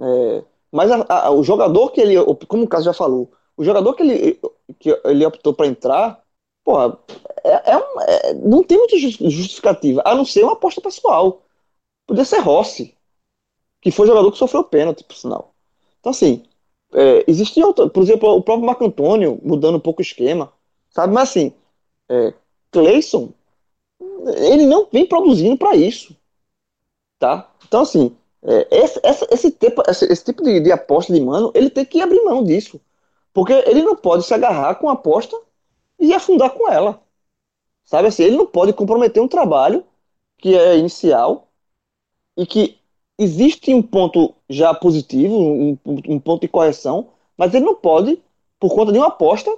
[0.00, 2.14] É, mas a, a, o jogador que ele,
[2.46, 4.40] como o caso já falou, o jogador que ele,
[4.78, 6.22] que ele optou para entrar,
[6.64, 6.98] porra,
[7.44, 11.42] é, é, um, é, não tem muita justificativa, a não ser uma aposta pessoal.
[12.06, 12.94] Podia ser Rossi,
[13.82, 15.54] que foi o jogador que sofreu pênalti, por sinal.
[16.00, 16.44] Então, assim,
[16.92, 20.50] É, existe outra, por exemplo, o próprio Marco Antônio mudando um pouco o esquema,
[20.90, 21.12] sabe?
[21.12, 21.52] Mas assim,
[22.08, 22.32] é,
[22.70, 23.30] Cleison,
[24.38, 26.16] ele não vem produzindo para isso,
[27.18, 27.52] tá?
[27.66, 31.50] Então assim, é, esse, esse, esse, tipo, esse, esse tipo de, de, aposta de mano,
[31.54, 32.80] ele tem que abrir mão disso,
[33.38, 35.40] porque ele não pode se agarrar com a aposta
[35.96, 37.00] e afundar com ela,
[37.84, 38.08] sabe?
[38.08, 39.84] Assim, ele não pode comprometer um trabalho
[40.38, 41.46] que é inicial
[42.36, 42.80] e que
[43.16, 48.20] existe um ponto já positivo, um, um ponto de correção, mas ele não pode,
[48.58, 49.56] por conta de uma aposta,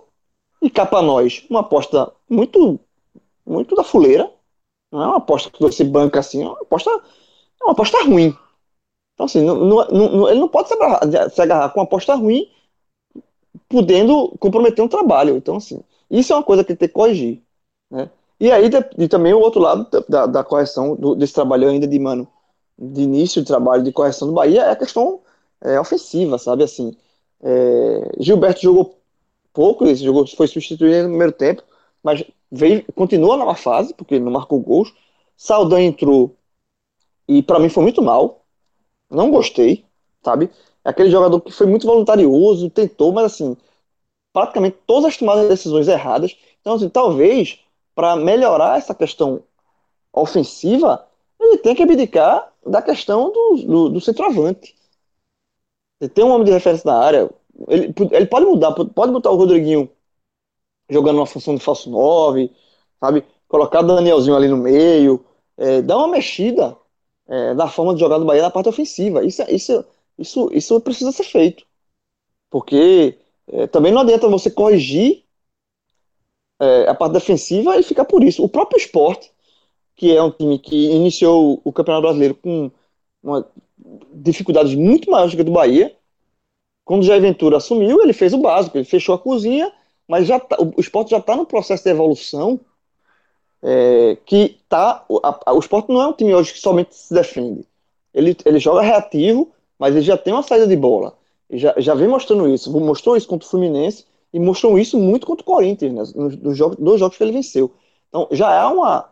[0.61, 2.79] e cá para nós, uma aposta muito,
[3.47, 4.31] muito da fuleira,
[4.93, 8.37] não é uma aposta que você banca assim, é uma aposta, é uma aposta ruim.
[9.14, 12.14] Então, assim, não, não, não, ele não pode se agarrar, se agarrar com uma aposta
[12.14, 12.47] ruim,
[13.71, 15.37] podendo comprometer um trabalho.
[15.37, 15.81] Então, assim,
[16.11, 17.41] isso é uma coisa que ele tem que corrigir.
[17.91, 18.11] Né?
[18.39, 21.99] E aí, e também o outro lado da, da correção do, desse trabalho ainda de,
[21.99, 22.29] mano,
[22.77, 25.21] de início de trabalho de correção do Bahia é a questão
[25.61, 26.65] é, ofensiva, sabe?
[26.65, 26.97] Assim,
[27.43, 28.99] é, Gilberto jogou
[29.53, 31.63] pouco, esse jogou, foi substituído no primeiro tempo,
[32.03, 34.93] mas veio, continua numa fase, porque não marcou gols.
[35.37, 36.37] Saldanha entrou
[37.29, 38.45] e para mim foi muito mal.
[39.11, 39.85] Não gostei,
[40.25, 40.51] sabe?
[40.85, 43.57] É aquele jogador que foi muito voluntarioso, tentou, mas assim,
[44.33, 46.37] praticamente todas as tomadas de decisões erradas.
[46.61, 47.61] Então, assim, talvez
[47.95, 49.43] para melhorar essa questão
[50.12, 51.07] ofensiva,
[51.38, 54.75] ele tem que abdicar da questão do, do, do centroavante.
[56.01, 57.31] Ele tem um homem de referência na área,
[57.69, 59.90] ele, ele pode mudar, pode botar o Rodriguinho
[60.90, 62.51] jogando uma função de falso 9,
[62.99, 63.25] sabe?
[63.49, 65.25] Colocar o Danielzinho ali no meio,
[65.57, 66.77] é, dar uma mexida
[67.29, 69.25] é, na forma de jogar do Bahia na parte ofensiva.
[69.25, 69.85] Isso, isso,
[70.18, 71.64] isso, isso precisa ser feito.
[72.51, 73.18] Porque
[73.49, 75.25] é, também não adianta você corrigir
[76.61, 78.44] é, a parte defensiva e ficar por isso.
[78.44, 79.31] O próprio esporte,
[79.96, 82.70] que é um time que iniciou o Campeonato Brasileiro com
[83.23, 83.46] uma
[84.12, 85.96] dificuldades muito maiores do que a do Bahia,
[86.85, 89.73] quando o Jair Ventura assumiu, ele fez o básico, ele fechou a cozinha,
[90.09, 92.61] mas já tá, o esporte já está no processo de evolução
[93.62, 95.05] é, que tá.
[95.23, 97.66] A, a, o esporte não é um time hoje que somente se defende.
[98.12, 101.16] Ele, ele joga reativo, mas ele já tem uma saída de bola.
[101.51, 102.71] Já, já vem mostrando isso.
[102.79, 106.57] Mostrou isso contra o Fluminense e mostrou isso muito contra o Corinthians, né, nos, nos
[106.57, 107.73] jogos, dois jogos que ele venceu.
[108.09, 109.11] Então já há uma.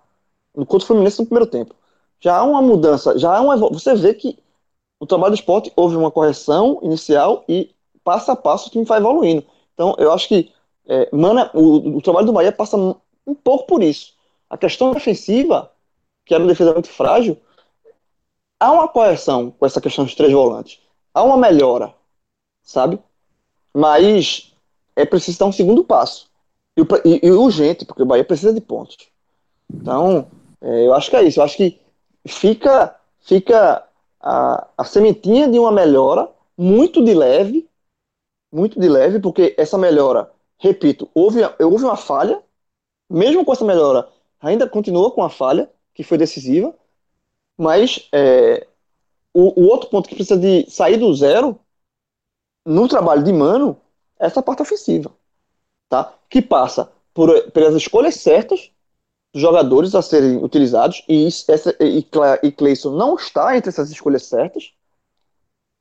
[0.54, 1.74] Contra o Fluminense no primeiro tempo.
[2.20, 3.57] Já há uma mudança, já há uma.
[3.57, 4.38] Você vê que
[5.00, 7.70] o trabalho do esporte houve uma correção inicial e
[8.04, 9.44] passo a passo o time vai evoluindo.
[9.72, 10.52] Então eu acho que
[10.87, 14.14] é, mana, o, o trabalho do Bahia passa um pouco por isso.
[14.50, 15.70] A questão defensiva,
[16.26, 17.38] que era uma defesa muito frágil,
[18.59, 20.81] há uma correção com essa questão dos três volantes.
[21.14, 21.94] Há uma melhora,
[22.62, 22.99] sabe?
[23.75, 24.53] Mas
[24.97, 26.29] é preciso dar um segundo passo.
[26.77, 28.97] E, e, e urgente, porque o Bahia precisa de pontos.
[29.73, 30.29] Então,
[30.61, 31.40] é, eu acho que é isso.
[31.40, 31.81] Eu acho que
[32.27, 33.85] fica, fica
[34.21, 37.68] a, a sementinha de uma melhora muito de leve,
[38.53, 42.42] muito de leve, porque essa melhora, repito, houve, houve uma falha,
[43.09, 44.09] mesmo com essa melhora,
[44.40, 46.75] ainda continua com a falha, que foi decisiva,
[47.59, 48.66] mas é,
[49.35, 51.59] o, o, outro ponto que precisa de sair do zero
[52.64, 53.81] no trabalho de mano
[54.18, 55.12] é essa parte ofensiva,
[55.88, 56.14] tá?
[56.31, 58.71] Que passa por, pelas escolhas certas
[59.33, 64.73] dos jogadores a serem utilizados e, essa, e, e não está entre essas escolhas certas.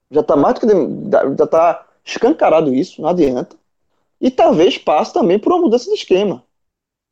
[0.10, 3.56] Já está mais do que já está escancarado isso, não adianta.
[4.20, 6.44] E talvez passe também por uma mudança de esquema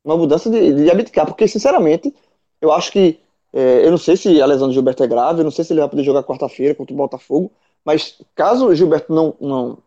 [0.06, 2.14] uma mudança de, de abdicar, porque sinceramente,
[2.62, 3.20] eu acho que
[3.56, 5.72] é, eu não sei se a lesão do Gilberto é grave, eu não sei se
[5.72, 7.50] ele vai poder jogar quarta-feira contra o Botafogo,
[7.86, 9.78] mas caso o Gilberto não, não,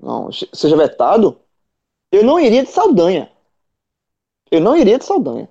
[0.00, 1.38] não seja vetado,
[2.10, 3.30] eu não iria de Saldanha.
[4.50, 5.48] Eu não iria de Saldanha.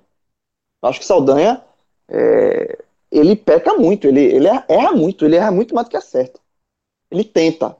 [0.82, 1.64] Acho que Saldanha
[2.06, 6.38] é, ele peca muito, ele, ele erra muito, ele erra muito mais do que acerta.
[7.10, 7.74] Ele tenta.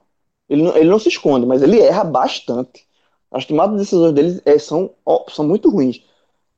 [0.49, 2.87] Ele não, ele não se esconde, mas ele erra bastante.
[3.29, 4.89] As tomadas de decisões dele é, são,
[5.29, 6.03] são muito ruins.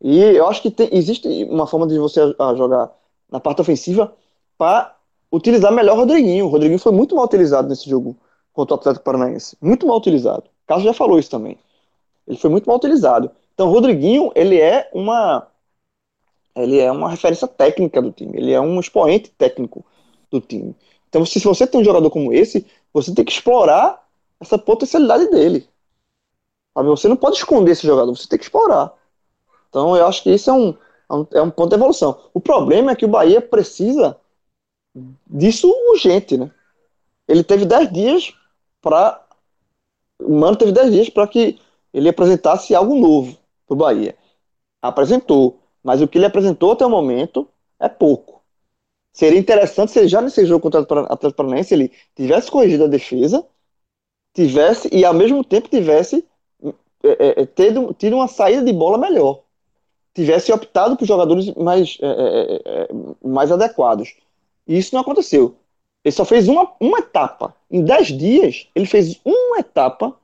[0.02, 2.97] E eu acho que tem, existe uma forma de você a jogar
[3.32, 4.14] na parte ofensiva
[4.58, 4.96] para
[5.32, 6.46] utilizar melhor o Rodriguinho.
[6.46, 8.16] O Rodriguinho foi muito mal utilizado nesse jogo
[8.54, 9.58] contra o Atlético Paranaense.
[9.62, 10.44] Muito mal utilizado.
[10.44, 11.58] O Carlos já falou isso também.
[12.28, 13.32] Ele foi muito mal utilizado.
[13.54, 15.48] Então, o Rodriguinho, ele é uma
[16.56, 18.36] ele é uma referência técnica do time.
[18.36, 19.86] Ele é um expoente técnico
[20.32, 20.76] do time.
[21.08, 24.04] Então, se você tem um jogador como esse, você tem que explorar
[24.40, 25.68] essa potencialidade dele.
[26.76, 28.94] Você não pode esconder esse jogador, você tem que explorar.
[29.70, 30.76] Então eu acho que isso é um,
[31.34, 32.30] é um ponto de evolução.
[32.34, 34.20] O problema é que o Bahia precisa
[35.26, 36.52] disso urgente, né?
[37.28, 38.34] Ele teve 10 dias
[38.82, 39.24] para.
[40.22, 41.60] O Mano teve 10 dias para que
[41.94, 44.18] ele apresentasse algo novo para o Bahia.
[44.82, 47.48] Apresentou, mas o que ele apresentou até o momento
[47.80, 48.42] é pouco.
[49.14, 52.88] Seria interessante se ele já nesse jogo contra o Atlético Paranaense ele tivesse corrigido a
[52.88, 53.46] defesa,
[54.34, 56.24] tivesse e ao mesmo tempo tivesse
[57.04, 59.44] é, é, tido, tido uma saída de bola melhor.
[60.18, 62.88] Tivesse optado por jogadores mais, é,
[63.24, 64.16] mais adequados.
[64.68, 65.56] E isso não aconteceu.
[66.04, 67.56] Ele só fez uma, uma etapa.
[67.70, 70.16] Em 10 dias, ele fez uma etapa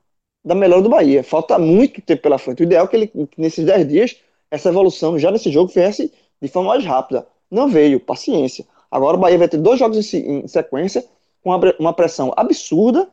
[0.44, 1.22] da melhor do Bahia.
[1.22, 2.60] Falta muito tempo pela frente.
[2.60, 4.16] O ideal é que ele, nesses 10 dias,
[4.50, 7.24] essa evolução já nesse jogo viesse de forma mais rápida.
[7.48, 8.66] Não veio, paciência.
[8.90, 11.04] Agora o Bahia vai ter dois jogos em, sequência,
[11.40, 13.08] com uma, pressão absurda,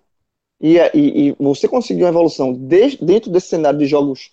[0.59, 4.31] e, e, e, você conseguir uma evolução de, dentro desse cenário de jogos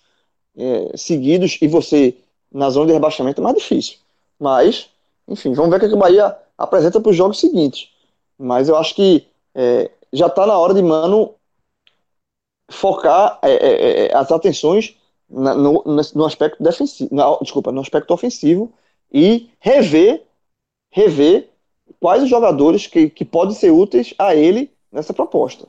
[0.57, 2.15] é, seguidos e você
[2.51, 3.97] na zona de rebaixamento é mais difícil.
[4.39, 4.89] Mas,
[5.27, 7.89] enfim, vamos ver o que, é que o Bahia apresenta para os jogos seguintes.
[8.37, 11.35] Mas eu acho que é, já está na hora de Mano
[12.71, 14.95] focar é, é, é as atenções
[15.29, 17.09] na, no, no, aspecto defensivo,
[17.41, 18.71] desculpa, no aspecto ofensivo
[19.11, 20.23] e rever,
[20.91, 21.49] rever
[21.99, 25.67] quais os jogadores que, que podem ser úteis a ele nessa proposta.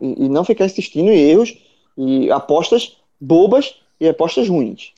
[0.00, 1.56] E, e não ficar insistindo em erros
[1.96, 4.92] e apostas bobas e apostas ruins.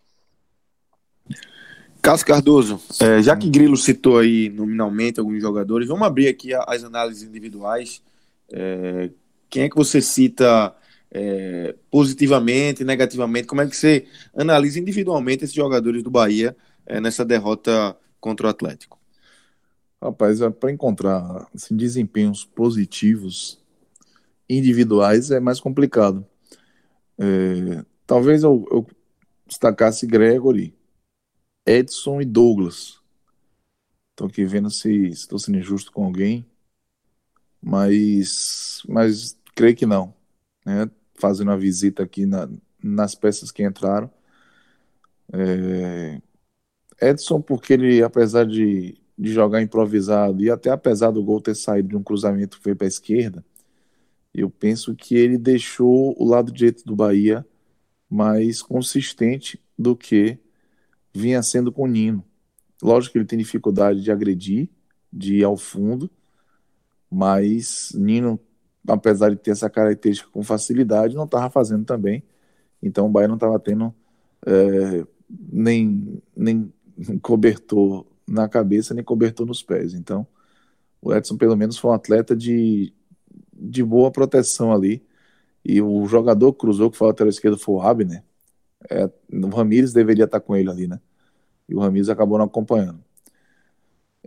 [2.02, 6.84] Cássio Cardoso, é, já que Grilo citou aí nominalmente alguns jogadores, vamos abrir aqui as
[6.84, 8.02] análises individuais.
[8.52, 9.10] É,
[9.50, 10.74] quem é que você cita
[11.10, 13.46] é, positivamente, negativamente?
[13.46, 14.06] Como é que você
[14.36, 18.98] analisa individualmente esses jogadores do Bahia é, nessa derrota contra o Atlético?
[20.02, 23.58] Rapaz, é, para encontrar assim, desempenhos positivos
[24.48, 26.24] individuais é mais complicado.
[27.18, 28.86] É, talvez eu, eu
[29.46, 30.75] destacasse Gregory,
[31.66, 33.00] Edson e Douglas.
[34.10, 36.46] Estou aqui vendo se estou sendo injusto com alguém,
[37.60, 40.14] mas, mas creio que não.
[40.64, 40.88] Né?
[41.14, 42.48] Fazendo uma visita aqui na,
[42.82, 44.10] nas peças que entraram.
[45.32, 46.20] É,
[47.00, 51.88] Edson, porque ele, apesar de, de jogar improvisado e até apesar do gol ter saído
[51.88, 53.44] de um cruzamento que foi para a esquerda,
[54.32, 57.44] eu penso que ele deixou o lado direito do Bahia
[58.08, 60.38] mais consistente do que
[61.16, 62.24] vinha sendo com o Nino.
[62.82, 64.68] Lógico que ele tem dificuldade de agredir,
[65.12, 66.10] de ir ao fundo,
[67.10, 68.38] mas Nino,
[68.86, 72.22] apesar de ter essa característica com facilidade, não estava fazendo também.
[72.82, 73.94] Então o Bahia não estava tendo
[74.46, 75.04] é,
[75.50, 76.72] nem, nem
[77.22, 79.94] cobertor na cabeça, nem cobertor nos pés.
[79.94, 80.26] Então
[81.00, 82.92] o Edson, pelo menos, foi um atleta de,
[83.52, 85.02] de boa proteção ali.
[85.64, 88.22] E o jogador que cruzou, que foi o lateral esquerdo, foi o Abner.
[88.90, 91.00] É, o Ramires deveria estar com ele ali, né?
[91.68, 93.02] E o Ramires acabou não acompanhando.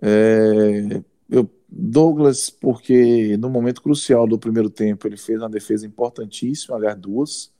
[0.01, 6.75] É, eu, Douglas, porque no momento crucial do primeiro tempo ele fez uma defesa importantíssima,
[6.75, 7.53] aliás, duas,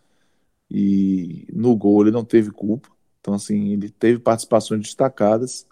[0.72, 2.90] e no gol ele não teve culpa.
[3.22, 5.68] Então, assim, ele teve participações destacadas.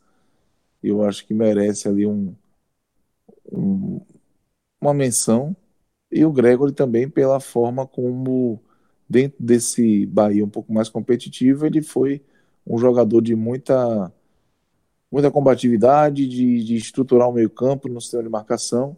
[0.84, 2.36] Eu acho que merece ali um,
[3.52, 4.02] um
[4.82, 5.56] uma menção
[6.12, 8.62] e o Gregory também pela forma como,
[9.10, 12.22] dentro desse Bahia um pouco mais competitivo, ele foi
[12.65, 14.12] um jogador de muita,
[15.12, 18.98] muita combatividade, de, de estruturar o meio-campo no sistema de marcação,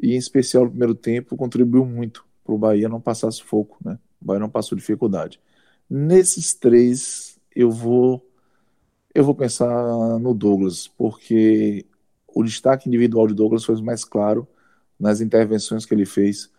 [0.00, 3.98] e em especial no primeiro tempo contribuiu muito para o Bahia não passar sufoco, né?
[4.20, 5.40] O Bahia não passou dificuldade.
[5.88, 8.26] Nesses três, eu vou
[9.14, 9.68] eu vou pensar
[10.18, 11.86] no Douglas, porque
[12.34, 14.46] o destaque individual de Douglas foi mais claro
[14.98, 16.50] nas intervenções que ele fez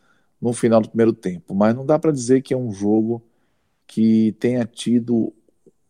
[0.46, 1.56] no final do primeiro tempo.
[1.56, 3.24] Mas não dá para dizer que é um jogo
[3.88, 5.34] que tenha tido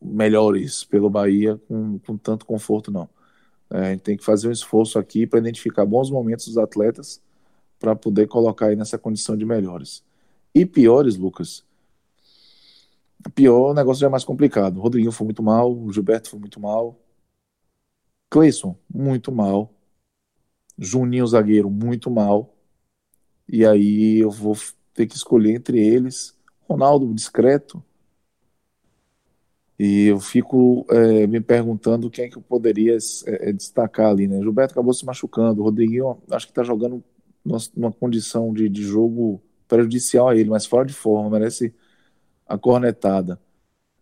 [0.01, 3.09] melhores pelo Bahia com, com tanto conforto, não.
[3.69, 7.21] É, a gente tem que fazer um esforço aqui para identificar bons momentos dos atletas
[7.77, 10.01] para poder colocar aí nessa condição de melhores.
[10.53, 11.65] E piores, Lucas,
[13.33, 14.77] pior o negócio já é mais complicado.
[14.77, 16.97] O Rodriguinho foi muito mal, o Gilberto foi muito mal,
[18.29, 19.73] Cleison, muito mal,
[20.77, 22.54] Juninho zagueiro muito mal.
[23.47, 24.55] E aí eu vou
[24.93, 26.35] ter que escolher entre eles.
[26.67, 27.83] Ronaldo discreto.
[29.77, 34.39] E eu fico é, me perguntando quem é que eu poderia é, destacar ali, né?
[34.39, 37.03] Gilberto acabou se machucando, o Rodriguinho acho que está jogando
[37.75, 41.73] numa condição de, de jogo prejudicial a ele, mas fora de forma, merece
[42.47, 43.39] a cornetada.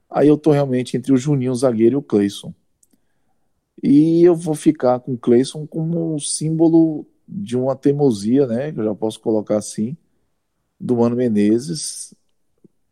[0.10, 2.54] Aí eu tô realmente entre o Juninho, o zagueiro, e o Cleison.
[3.82, 7.06] E eu vou ficar com o Cleison como um símbolo
[7.36, 9.98] de uma teimosia, né, que eu já posso colocar assim,
[10.80, 12.14] do Mano Menezes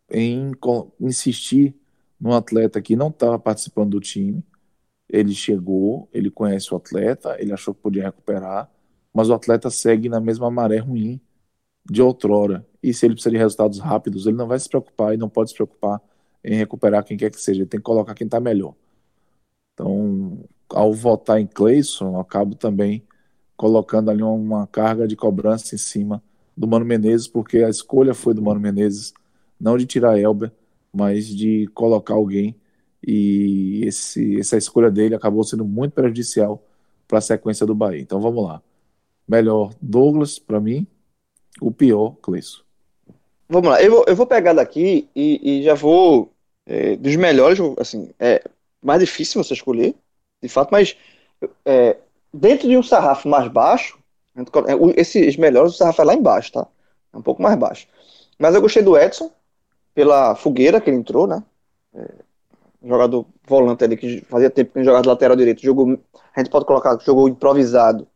[0.10, 0.52] em
[1.00, 1.76] insistir
[2.20, 4.44] num atleta que não estava participando do time.
[5.10, 8.70] Ele chegou, ele conhece o atleta, ele achou que podia recuperar,
[9.14, 11.20] mas o atleta segue na mesma maré ruim
[11.89, 12.66] de outrora.
[12.82, 15.52] E se ele precisa de resultados rápidos, ele não vai se preocupar e não pode
[15.52, 16.02] se preocupar
[16.44, 17.62] em recuperar quem quer que seja.
[17.62, 18.74] Ele tem que colocar quem está melhor.
[19.74, 23.04] Então, ao votar em Cleison, acabo também
[23.62, 26.20] colocando ali uma carga de cobrança em cima
[26.57, 29.14] do Mano Menezes, porque a escolha foi do Mano Menezes,
[29.59, 30.51] não de tirar Elber,
[30.91, 32.55] mas de colocar alguém.
[33.05, 36.59] E esse, essa escolha dele acabou sendo muito prejudicial
[37.07, 38.01] para a sequência do Bahia.
[38.01, 38.64] Então vamos lá.
[39.28, 40.88] Melhor Douglas, para mim.
[41.62, 42.62] O pior, Cleison.
[43.47, 43.80] Vamos lá.
[43.80, 46.34] Eu vou, eu vou pegar daqui e, e já vou.
[46.66, 48.43] É, dos melhores, assim, é
[48.82, 49.93] mais difícil você escolher,
[50.41, 50.97] de fato, mas
[51.64, 51.97] é,
[52.34, 54.00] dentro de um sarrafo mais baixo,
[54.96, 56.68] esses melhores, o sarrafo é lá embaixo, tá?
[57.14, 57.88] É um pouco mais baixo.
[58.40, 59.32] Mas eu gostei do Edson,
[59.94, 61.44] pela fogueira que ele entrou, né?
[61.94, 62.08] É,
[62.84, 65.62] jogador volante ali que fazia tempo que não jogava de lateral direito.
[65.62, 66.00] Jogou,
[66.36, 68.08] a gente pode colocar que jogou improvisado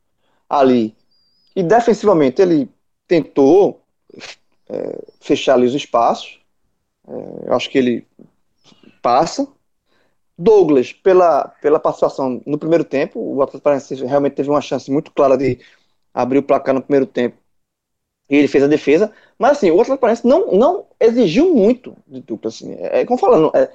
[0.49, 0.95] ali.
[1.55, 2.69] E defensivamente ele
[3.07, 3.81] tentou
[4.69, 6.39] é, fechar ali os espaços.
[7.07, 8.07] É, eu acho que ele
[9.01, 9.47] passa.
[10.37, 15.11] Douglas, pela, pela participação no primeiro tempo, o Atlético Paranaense realmente teve uma chance muito
[15.11, 15.59] clara de
[16.13, 17.37] abrir o placar no primeiro tempo.
[18.29, 19.11] E ele fez a defesa.
[19.37, 22.49] Mas assim, o Atlético Paranaense não, não exigiu muito de dupla.
[22.49, 22.73] Assim.
[22.73, 23.71] É, é como falando, é,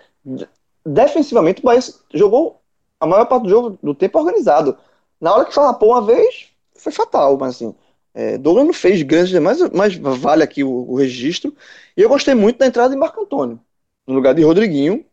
[0.85, 1.81] defensivamente o Bahia
[2.13, 2.61] jogou
[2.99, 4.77] a maior parte do jogo do tempo organizado.
[5.21, 7.75] Na hora que farrapou uma vez, foi fatal, mas assim,
[8.15, 11.55] é, Douglas não fez grandes demais, mas vale aqui o, o, registro.
[11.97, 13.61] E eu gostei muito da entrada de Marco Antônio,
[14.07, 15.05] no lugar de Rodriguinho.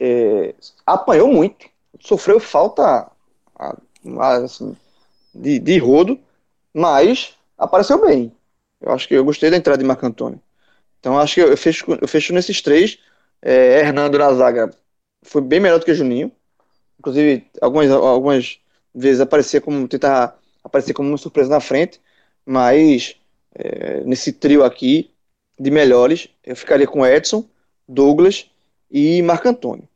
[0.00, 0.54] É,
[0.86, 1.66] apanhou muito,
[2.00, 3.10] sofreu falta
[4.42, 4.74] assim,
[5.34, 6.18] de, de rodo,
[6.72, 8.32] mas apareceu bem.
[8.80, 10.40] Eu acho que eu gostei da entrada de Marco Antônio.
[10.98, 12.98] Então acho que eu fecho, eu fecho nesses três.
[13.42, 14.70] É, Hernando na zaga
[15.22, 16.32] foi bem melhor do que Juninho.
[16.98, 18.58] Inclusive, algumas, algumas
[18.94, 22.00] vezes aparecia como tentar aparecer como uma surpresa na frente,
[22.44, 23.16] mas
[23.54, 25.10] é, nesse trio aqui
[25.58, 27.44] de melhores, eu ficaria com Edson,
[27.88, 28.50] Douglas
[28.90, 29.88] e Marco Antônio.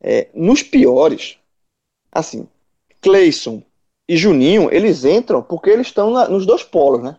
[0.00, 1.38] É, nos piores,
[2.10, 2.48] assim,
[3.00, 3.62] Cleison
[4.08, 7.18] e Juninho, eles entram porque eles estão nos dois polos, né?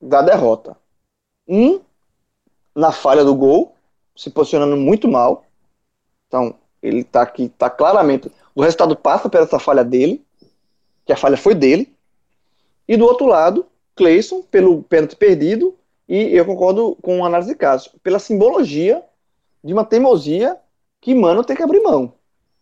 [0.00, 0.76] Da derrota.
[1.46, 1.80] Um
[2.74, 3.74] na falha do gol,
[4.16, 5.44] se posicionando muito mal.
[6.26, 8.30] Então, ele está aqui, está claramente.
[8.54, 10.24] O resultado passa por essa falha dele,
[11.04, 11.92] que a falha foi dele.
[12.86, 15.76] E do outro lado, Cleison, pelo pênalti perdido,
[16.08, 19.02] e eu concordo com a análise de caso, pela simbologia
[19.62, 20.56] de uma teimosia
[21.00, 22.12] que Mano tem que abrir mão.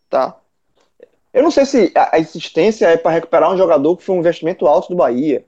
[0.09, 0.39] Tá?
[1.33, 4.67] Eu não sei se a insistência é para recuperar um jogador que foi um investimento
[4.67, 5.45] alto do Bahia.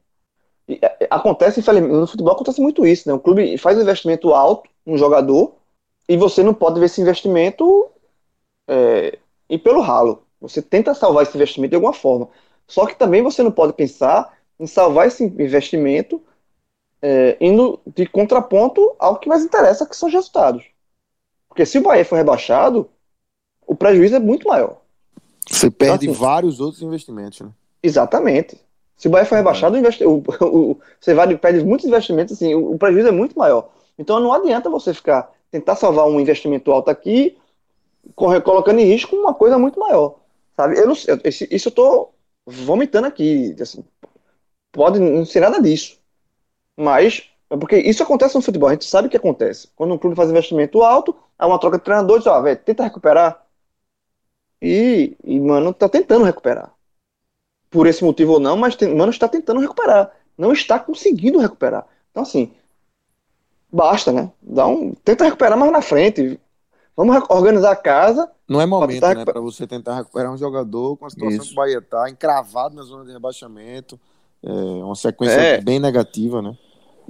[0.69, 3.15] É, acontece, no futebol acontece muito isso, né?
[3.15, 5.55] O clube faz um investimento alto, um jogador,
[6.07, 7.89] e você não pode ver esse investimento
[8.69, 9.19] é,
[9.49, 10.23] ir pelo ralo.
[10.41, 12.29] Você tenta salvar esse investimento de alguma forma.
[12.67, 16.23] Só que também você não pode pensar em salvar esse investimento
[17.01, 20.65] é, indo de contraponto ao que mais interessa, que são os resultados.
[21.49, 22.89] Porque se o Bahia for rebaixado,
[23.67, 24.81] o prejuízo é muito maior.
[25.49, 27.51] Você perde então, assim, vários outros investimentos, né?
[27.83, 28.61] Exatamente.
[28.97, 32.55] Se o Bahia for rebaixado, o, investi o, o, você vai, perde muitos investimentos, assim,
[32.55, 33.71] o, o prejuízo é muito maior.
[33.99, 37.39] Então não adianta você ficar tentar salvar um investimento alto aqui,
[38.15, 40.17] colocando em risco uma coisa muito maior.
[40.57, 40.79] Sabe?
[40.79, 42.15] Eu não, isso eu estou
[42.47, 43.55] vomitando aqui.
[43.61, 43.85] Assim,
[44.73, 45.99] pode não ser nada disso.
[46.77, 49.69] Mas, é porque isso acontece no futebol, a gente sabe que acontece.
[49.75, 53.45] Quando um clube faz investimento alto, há uma troca de treinadores, ó, velho, tenta recuperar.
[54.61, 56.73] E, e, mano, tá tentando recuperar.
[57.71, 60.11] Por esse motivo ou não, mas tem, mano está tentando recuperar.
[60.37, 61.87] Não está conseguindo recuperar.
[62.11, 62.53] Então, assim,
[63.71, 64.33] basta, né?
[64.43, 66.41] Dá um, tenta recuperar mais na frente.
[66.97, 68.29] Vamos organizar a casa.
[68.49, 71.49] Não é momento, né, para você tentar recuperar um jogador com a situação Isso.
[71.49, 74.01] que o Bahia tá, encravado na zona de rebaixamento,
[74.43, 75.61] é uma sequência é.
[75.61, 76.57] bem negativa, né?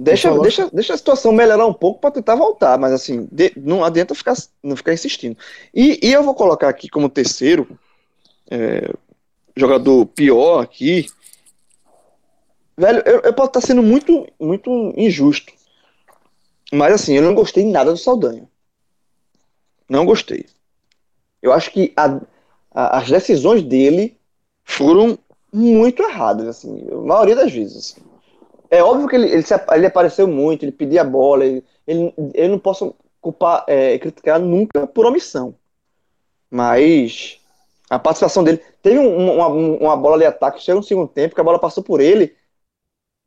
[0.01, 3.83] Deixa, deixa, deixa a situação melhorar um pouco para tentar voltar, mas assim, de, não
[3.83, 4.33] adianta ficar,
[4.63, 5.37] não ficar insistindo.
[5.73, 7.77] E, e eu vou colocar aqui como terceiro
[8.49, 8.93] é,
[9.57, 11.07] jogador pior aqui.
[12.77, 15.51] Velho, eu, eu posso estar sendo muito, muito injusto.
[16.71, 18.47] Mas assim, eu não gostei nada do Saldanha.
[19.89, 20.45] Não gostei.
[21.41, 22.21] Eu acho que a,
[22.71, 24.17] a, as decisões dele
[24.63, 25.19] foram
[25.51, 27.77] muito erradas, assim, a maioria das vezes.
[27.97, 28.08] Assim.
[28.69, 32.13] É óbvio que ele, ele, se, ele, apareceu muito, ele pedia a bola, ele, ele,
[32.33, 35.55] eu não posso culpar, é, criticar nunca por omissão.
[36.49, 37.39] Mas
[37.89, 38.61] a participação dele.
[38.81, 41.83] Teve um, uma, uma bola de ataque, chega no segundo tempo, que a bola passou
[41.83, 42.35] por ele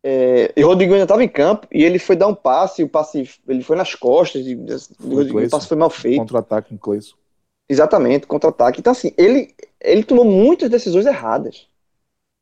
[0.04, 2.88] é, e o Rodrigo ainda estava em campo e ele foi dar um passe, o
[2.88, 6.18] passe ele foi nas costas, e, o, passe foi mal feito.
[6.18, 7.14] Contra-ataque em Cleison.
[7.68, 8.80] Exatamente, contra-ataque.
[8.80, 11.68] Então, assim, ele, ele tomou muitas decisões erradas.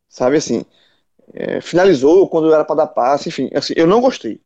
[0.09, 0.65] Sabe assim?
[1.33, 3.51] É, finalizou quando era para dar passe, enfim.
[3.55, 4.41] Assim, eu não gostei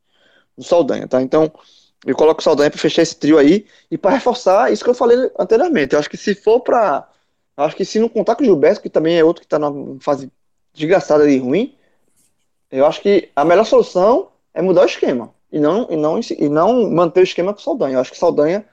[0.56, 1.22] do Saldanha, tá?
[1.22, 1.50] Então,
[2.06, 4.94] eu coloco o Saldanha para fechar esse trio aí e para reforçar isso que eu
[4.94, 5.94] falei anteriormente.
[5.94, 7.08] Eu acho que se for para.
[7.56, 10.00] Acho que se não contar com o Gilberto, que também é outro que está numa
[10.00, 10.30] fase
[10.74, 11.74] desgraçada e ruim
[12.74, 15.32] eu acho que a melhor solução é mudar o esquema.
[15.52, 17.94] E não, e não, e não manter o esquema com o Saldanha.
[17.94, 18.64] Eu acho que o Saldanha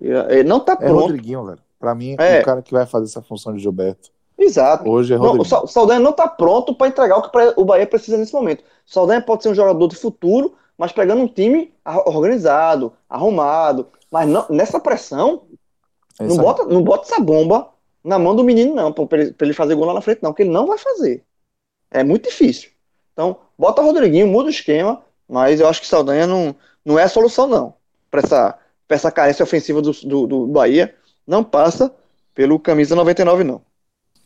[0.00, 1.00] ele não tá pronto.
[1.00, 1.58] É Rodriguinho, velho.
[1.78, 2.40] Pra mim, é.
[2.40, 4.10] o cara que vai fazer essa função de Gilberto.
[4.38, 4.88] Exato.
[4.88, 5.18] Hoje é.
[5.18, 8.60] Não, o Saldanha não tá pronto para entregar o que o Bahia precisa nesse momento.
[8.60, 11.72] O Saldanha pode ser um jogador de futuro, mas pegando um time
[12.04, 13.88] organizado, arrumado.
[14.10, 15.42] Mas não, nessa pressão,
[16.20, 17.70] é não, bota, não bota essa bomba
[18.04, 20.42] na mão do menino, não, para ele, ele, fazer gol lá na frente, não, porque
[20.42, 21.24] ele não vai fazer.
[21.90, 22.70] É muito difícil.
[23.12, 27.08] Então, bota Rodriguinho, muda o esquema, mas eu acho que Saldanha não, não é a
[27.08, 27.74] solução, não.
[28.10, 28.58] Para essa,
[28.88, 30.94] essa carência ofensiva do, do, do Bahia,
[31.26, 31.92] não passa
[32.32, 33.60] pelo camisa 99, não.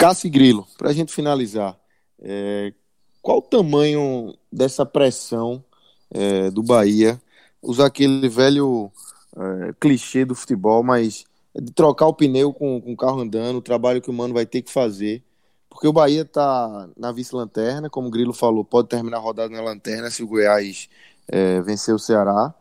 [0.01, 1.78] Cássio Grilo, para a gente finalizar,
[2.22, 2.72] é,
[3.20, 5.62] qual o tamanho dessa pressão
[6.11, 7.20] é, do Bahia?
[7.61, 8.90] Usar aquele velho
[9.36, 13.59] é, clichê do futebol, mas é de trocar o pneu com, com o carro andando,
[13.59, 15.22] o trabalho que o Mano vai ter que fazer.
[15.68, 19.61] Porque o Bahia está na vice-lanterna, como o Grilo falou, pode terminar a rodada na
[19.61, 20.88] lanterna se o Goiás
[21.28, 22.55] é, vencer o Ceará.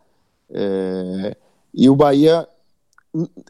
[0.50, 1.34] É,
[1.72, 2.46] e o Bahia,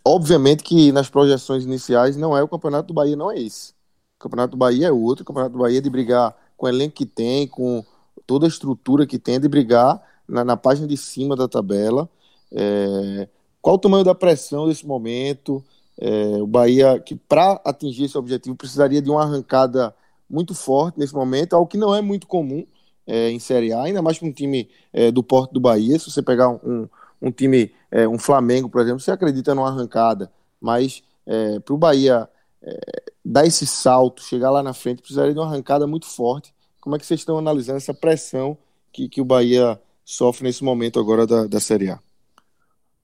[0.05, 3.80] obviamente que nas projeções iniciais não é o campeonato do Bahia, não é esse.
[4.21, 6.69] O campeonato do Bahia é outro, o campeonato do Bahia é de brigar com o
[6.69, 7.83] elenco que tem, com
[8.27, 9.99] toda a estrutura que tem, de brigar
[10.29, 12.07] na, na página de cima da tabela.
[12.53, 13.27] É,
[13.63, 15.65] qual o tamanho da pressão desse momento?
[15.99, 19.95] É, o Bahia, que para atingir esse objetivo, precisaria de uma arrancada
[20.29, 22.67] muito forte nesse momento, algo que não é muito comum
[23.07, 25.99] é, em Série A, ainda mais para um time é, do Porto do Bahia.
[25.99, 26.87] Se você pegar um,
[27.23, 31.79] um time, é, um Flamengo, por exemplo, você acredita numa arrancada, mas é, para o
[31.79, 32.29] Bahia
[32.63, 36.55] é, dar esse salto, chegar lá na frente, precisaria de uma arrancada muito forte.
[36.81, 38.57] Como é que vocês estão analisando essa pressão
[38.93, 42.01] que, que o Bahia sofre nesse momento agora da, da Série A?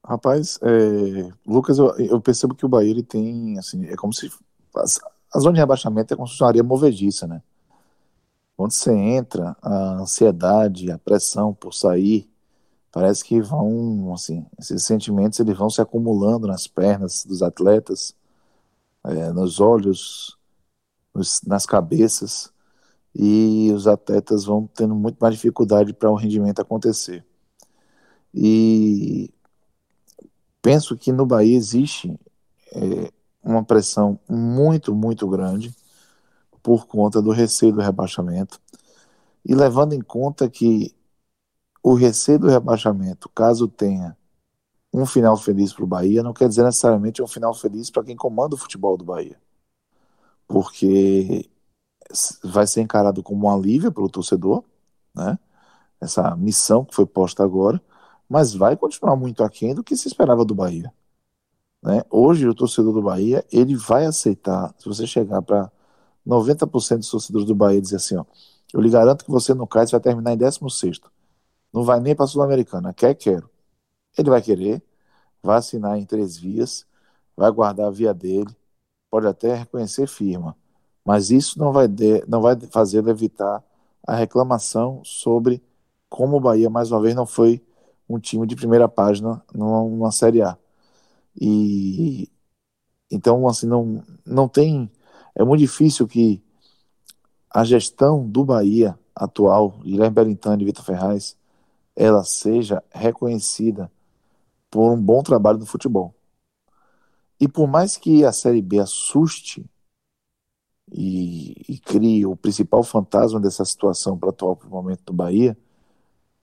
[0.05, 4.31] Rapaz, é, Lucas, eu, eu, percebo que o Bahia ele tem, assim, é como se
[4.75, 7.43] a, zona de rebaixamento é como se uma areia movediça, né?
[8.57, 12.29] Quando você entra, a ansiedade, a pressão por sair,
[12.91, 18.15] parece que vão, assim, esses sentimentos eles vão se acumulando nas pernas dos atletas,
[19.07, 20.37] é, nos olhos,
[21.15, 22.53] nos, nas cabeças,
[23.15, 27.25] e os atletas vão tendo muito mais dificuldade para o rendimento acontecer.
[28.35, 29.33] E
[30.61, 32.19] penso que no Bahia existe
[32.73, 33.11] é,
[33.43, 35.75] uma pressão muito, muito grande
[36.63, 38.61] por conta do receio do rebaixamento.
[39.45, 40.95] E levando em conta que
[41.83, 44.17] o receio do rebaixamento, caso tenha
[44.97, 48.17] um final feliz para o Bahia, não quer dizer necessariamente um final feliz para quem
[48.17, 49.39] comanda o futebol do Bahia.
[50.49, 51.51] Porque
[52.43, 54.65] vai ser encarado como um alívio pelo torcedor,
[55.15, 55.39] né?
[56.01, 57.81] Essa missão que foi posta agora,
[58.29, 60.93] mas vai continuar muito aquém do que se esperava do Bahia.
[61.83, 62.03] Né?
[62.11, 65.71] Hoje, o torcedor do Bahia, ele vai aceitar, se você chegar para
[66.27, 68.25] 90% dos torcedores do Bahia e dizer assim, ó,
[68.73, 71.01] eu lhe garanto que você não cai, vai terminar em 16
[71.73, 73.51] não vai nem para Sul-Americana, quer, quero.
[74.17, 74.83] Ele vai querer,
[75.43, 76.87] vai assinar em três vias,
[77.37, 78.55] vai guardar a via dele,
[79.11, 80.57] pode até reconhecer firma,
[81.05, 83.63] mas isso não vai, de, não vai fazer evitar
[84.07, 85.63] a reclamação sobre
[86.09, 87.63] como o Bahia, mais uma vez, não foi
[88.09, 90.57] um time de primeira página numa, numa Série A.
[91.41, 92.31] E
[93.11, 94.91] então, assim, não, não tem.
[95.35, 96.43] É muito difícil que
[97.51, 101.37] a gestão do Bahia atual, Guilherme Belintani e Vitor Ferraz,
[101.95, 103.91] ela seja reconhecida
[104.71, 106.15] por um bom trabalho no futebol.
[107.41, 109.65] E por mais que a Série B assuste
[110.93, 115.57] e, e crie o principal fantasma dessa situação para o atual momento do Bahia,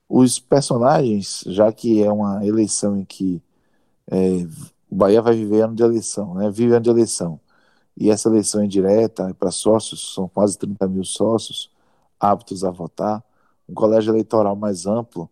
[0.07, 3.41] os personagens, já que é uma eleição em que
[4.11, 4.45] é,
[4.89, 6.51] o Bahia vai viver ano de eleição, né?
[6.51, 7.39] Vive ano de eleição.
[7.97, 11.71] E essa eleição é direta é para sócios, são quase 30 mil sócios
[12.19, 13.24] aptos a votar,
[13.67, 15.30] um colégio eleitoral mais amplo,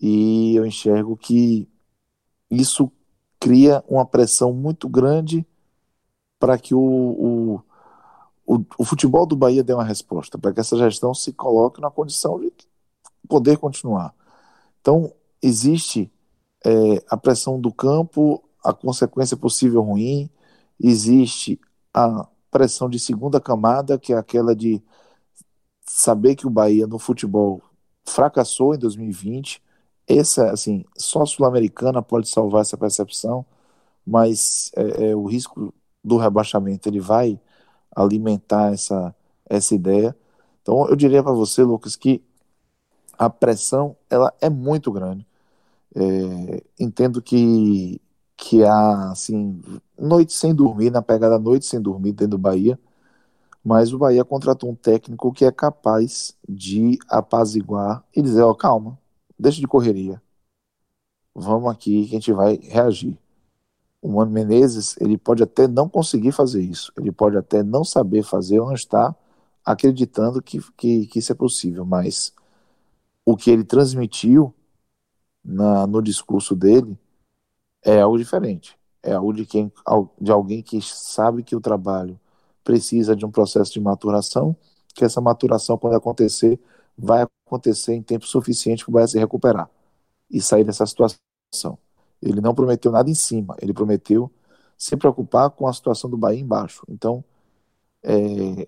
[0.00, 1.68] e eu enxergo que
[2.60, 2.90] isso
[3.40, 5.46] cria uma pressão muito grande
[6.38, 7.62] para que o, o,
[8.46, 11.90] o, o, futebol do Bahia dê uma resposta, para que essa gestão se coloque na
[11.90, 12.52] condição de
[13.28, 14.14] poder continuar.
[14.80, 16.12] Então, existe
[16.64, 20.28] é, a pressão do campo, a consequência possível ruim,
[20.78, 21.60] existe
[21.94, 24.82] a pressão de segunda camada, que é aquela de
[25.86, 27.62] saber que o Bahia no futebol
[28.04, 29.62] fracassou em 2020.
[30.06, 33.44] Essa, assim, só a Sul-Americana pode salvar essa percepção,
[34.06, 35.72] mas é, é, o risco
[36.04, 37.40] do rebaixamento ele vai
[37.94, 39.14] alimentar essa,
[39.48, 40.16] essa ideia.
[40.62, 42.22] Então, eu diria para você, Lucas, que
[43.18, 45.26] a pressão ela é muito grande.
[45.94, 48.00] É, entendo que,
[48.36, 49.60] que há assim,
[49.98, 52.78] noite sem dormir, na pegada noite sem dormir dentro do Bahia,
[53.64, 58.54] mas o Bahia contratou um técnico que é capaz de apaziguar e dizer, ó, oh,
[58.54, 58.98] calma,
[59.38, 60.22] deixa de correria.
[61.34, 63.18] Vamos aqui que a gente vai reagir.
[64.00, 68.22] O Mano Menezes, ele pode até não conseguir fazer isso, ele pode até não saber
[68.22, 69.16] fazer ou não estar
[69.64, 72.32] acreditando que, que, que isso é possível, mas
[73.24, 74.52] o que ele transmitiu
[75.44, 76.98] na, no discurso dele
[77.84, 78.76] é algo diferente.
[79.02, 79.72] É algo de, quem,
[80.20, 82.18] de alguém que sabe que o trabalho
[82.62, 84.56] precisa de um processo de maturação,
[84.94, 86.60] que essa maturação, quando acontecer,
[86.96, 89.68] vai acontecer em tempo suficiente para o Bahia se recuperar
[90.30, 91.78] e sair dessa situação.
[92.20, 94.30] Ele não prometeu nada em cima, ele prometeu
[94.76, 96.84] se preocupar com a situação do Bahia embaixo.
[96.88, 97.24] Então,
[98.02, 98.66] é,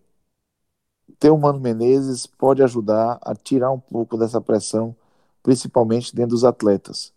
[1.18, 4.94] ter o Mano Menezes pode ajudar a tirar um pouco dessa pressão,
[5.42, 7.12] principalmente dentro dos atletas.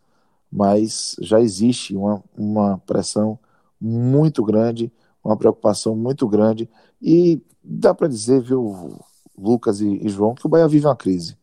[0.51, 3.37] Mas já existe uma, uma pressão
[3.79, 4.91] muito grande,
[5.23, 6.69] uma preocupação muito grande,
[7.01, 8.99] e dá para dizer, viu,
[9.37, 11.37] Lucas e, e, João, que o Bahia vive uma crise.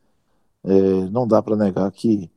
[0.65, 0.71] É,
[1.11, 2.31] não dá para negar que,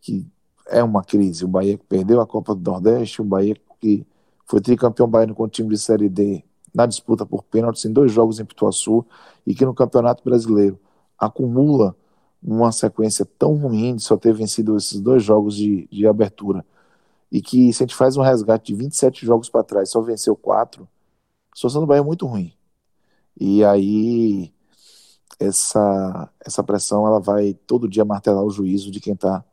[0.00, 0.26] que
[0.68, 1.44] é uma crise.
[1.44, 4.06] O Bahia perdeu a Copa do Nordeste, o Bahia que
[4.46, 6.44] foi tricampeão baiano com o time de Série D
[6.74, 9.04] na disputa por pênaltis em dois jogos em Pituaçu
[9.46, 10.78] e que no Campeonato Brasileiro
[11.18, 11.94] acumula
[12.42, 16.64] uma sequência tão ruim de só ter vencido esses dois jogos de, de abertura
[17.30, 20.36] e que se a gente faz um resgate de 27 jogos para trás só venceu
[20.36, 20.88] quatro,
[21.52, 22.52] a situação do Bahia é muito ruim.
[23.38, 24.52] E aí
[25.38, 29.44] essa, essa pressão ela vai todo dia martelar o juízo de quem está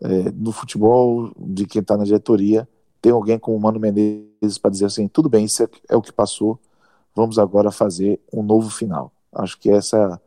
[0.00, 2.68] é, no futebol, de quem está na diretoria
[3.02, 6.00] tem alguém como o Mano Menezes para dizer assim, tudo bem, isso é, é, o
[6.00, 6.58] que passou,
[7.14, 9.12] vamos agora fazer um novo final.
[9.32, 10.22] Acho que essa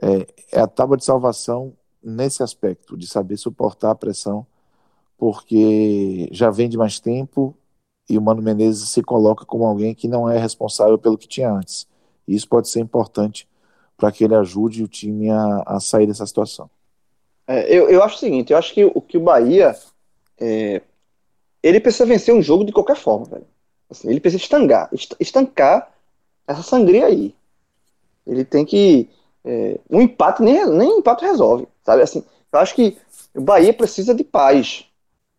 [0.00, 1.72] é, é a tábua de salvação
[2.02, 4.46] nesse aspecto, de saber suportar a pressão,
[5.16, 7.56] porque já vem de mais tempo
[8.08, 11.50] e o Mano Menezes se coloca como alguém que não é responsável pelo que tinha
[11.50, 11.88] antes.
[12.28, 13.48] E isso pode ser importante
[14.00, 16.68] para que ele ajude o time a, a sair dessa situação.
[17.46, 19.76] É, eu, eu acho o seguinte, eu acho que o que o Bahia
[20.40, 20.80] é,
[21.62, 23.46] ele precisa vencer um jogo de qualquer forma, velho.
[23.90, 24.88] Assim, ele precisa estancar,
[25.18, 25.92] estancar
[26.46, 27.34] essa sangria aí.
[28.26, 29.08] Ele tem que.
[29.44, 32.02] É, um empate nem, nem empate resolve, sabe?
[32.02, 32.96] Assim, eu acho que
[33.34, 34.84] o Bahia precisa de paz,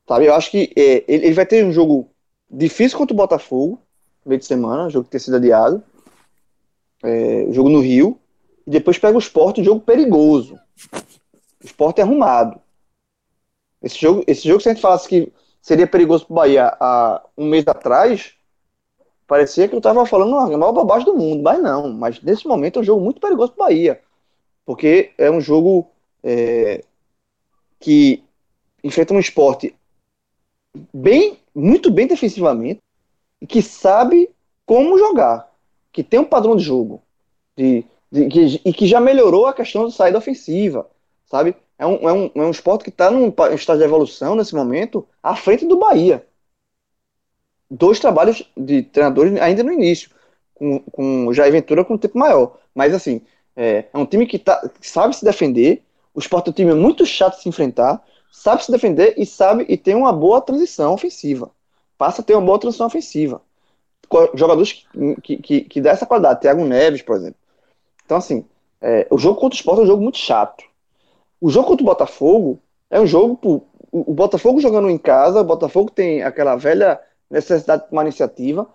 [0.07, 0.25] sabe?
[0.25, 2.09] Eu acho que é, ele, ele, vai ter um jogo
[2.49, 3.79] difícil contra o Botafogo,
[4.25, 5.83] meio de semana, jogo que tem sido adiado.
[7.03, 8.19] É, jogo no Rio.
[8.65, 10.59] E depois pega o esporte, jogo perigoso.
[11.61, 12.59] O esporte é arrumado.
[13.81, 15.31] Esse jogo, esse jogo, se a gente falasse que
[15.61, 18.33] seria perigoso para o Bahia há um mês atrás,
[19.27, 21.91] parecia que eu estava falando a maior bobagem do mundo, mas não.
[21.91, 24.01] Mas nesse momento é um jogo muito perigoso para o Bahia,
[24.65, 25.89] porque é um jogo
[26.23, 26.83] é,
[27.79, 28.23] que
[28.83, 29.75] enfrenta um esporte
[30.93, 32.79] bem, muito bem defensivamente
[33.41, 34.29] e que sabe
[34.65, 35.51] como jogar,
[35.91, 37.01] que tem um padrão de jogo
[37.55, 40.89] de, de, e que já melhorou a questão de saída ofensiva,
[41.25, 41.55] sabe?
[41.81, 45.07] é um, é um, é um esporte que está num estágio de evolução nesse momento
[45.23, 46.23] à frente do Bahia.
[47.67, 50.11] Dois trabalhos de treinadores ainda no início,
[50.53, 52.59] com, com Jair Ventura com um tempo maior.
[52.75, 53.21] Mas assim,
[53.55, 55.81] é, é um time que, tá, que sabe se defender.
[56.13, 57.99] O esporte é um time muito chato de se enfrentar,
[58.31, 61.49] sabe se defender e sabe e tem uma boa transição ofensiva.
[61.97, 63.41] Passa a ter uma boa transição ofensiva.
[64.35, 64.85] Jogadores
[65.23, 67.40] que, que, que dá essa qualidade, Thiago Neves, por exemplo.
[68.11, 68.43] Então, assim,
[68.81, 70.65] é, o jogo contra o esporte é um jogo muito chato.
[71.39, 72.59] O jogo contra o Botafogo
[72.89, 73.37] é um jogo.
[73.37, 76.99] Pô, o Botafogo jogando em casa, o Botafogo tem aquela velha
[77.29, 78.67] necessidade de tomar iniciativa.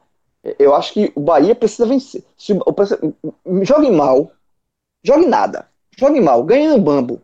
[0.58, 2.24] Eu acho que o Bahia precisa vencer.
[2.34, 2.58] Se,
[3.60, 4.30] jogue mal,
[5.04, 5.68] jogue nada.
[5.98, 7.20] Jogue mal, ganhe no bambo.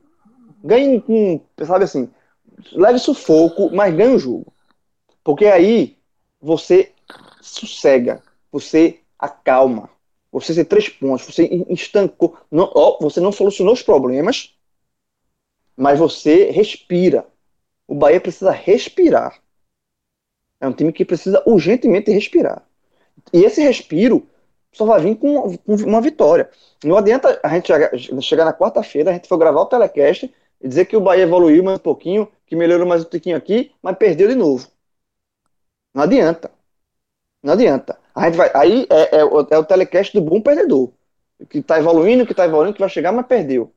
[0.63, 2.11] Ganhe com, sabe assim,
[2.73, 4.53] leve sufoco, mas ganhe o jogo.
[5.25, 5.97] Porque aí
[6.43, 6.93] você
[7.41, 9.89] sossega, você acalma,
[10.33, 14.55] você tem três pontos, você estancou, não, ó, você não solucionou os problemas,
[15.77, 17.27] mas você respira.
[17.87, 19.41] O Bahia precisa respirar.
[20.61, 22.67] É um time que precisa urgentemente respirar.
[23.33, 24.27] E esse respiro
[24.73, 26.51] só vai vir com, com uma vitória.
[26.83, 27.69] Não adianta a gente
[28.23, 31.63] chegar, na quarta-feira, a gente for gravar o telecast e dizer que o Bahia evoluiu
[31.63, 34.67] mais um pouquinho, que melhorou mais um pouquinho aqui, mas perdeu de novo.
[35.95, 36.51] Não adianta.
[37.43, 37.99] Não adianta.
[38.15, 40.93] A gente vai, aí é, é, o, é o telecast do bom perdedor.
[41.49, 43.73] Que está evoluindo, que está evoluindo, que vai chegar, mas perdeu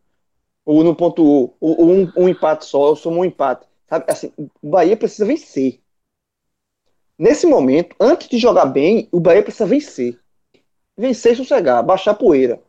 [0.66, 3.68] ou no ponto ou um, um, empate só, ou somou um empate.
[3.88, 4.06] Sabe?
[4.08, 5.80] Assim, o Bahia precisa vencer.
[7.18, 10.20] Nesse momento, antes de jogar bem, o Bahia precisa vencer.
[10.98, 12.62] Vencer e sossegar, baixar a poeira.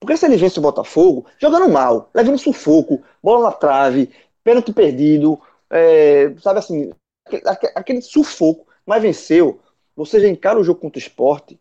[0.00, 4.10] Porque se ele vence o Botafogo, jogando mal, levando sufoco, bola na trave,
[4.42, 5.40] pênalti perdido,
[5.70, 6.92] é, sabe assim,
[7.24, 9.60] aquele, aquele sufoco, mas venceu,
[9.98, 11.58] você já encara o jogo contra o esporte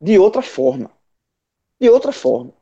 [0.00, 0.90] de outra forma.
[1.80, 2.52] De outra forma.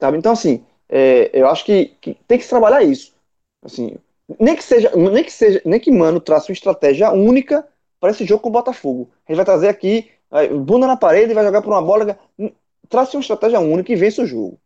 [0.00, 0.16] Sabe?
[0.16, 3.12] Então, assim, é, eu acho que, que, tem que se trabalhar isso.
[3.60, 3.96] Assim,
[4.38, 7.66] nem que seja, nem que seja, nem que Mano traça uma estratégia única
[7.98, 9.10] para esse jogo com o Botafogo.
[9.26, 10.08] Gente vai trazer aqui,
[10.64, 12.16] bunda na parede, vai jogar por uma bola,
[12.88, 14.60] traça uma estratégia única e vence o jogo.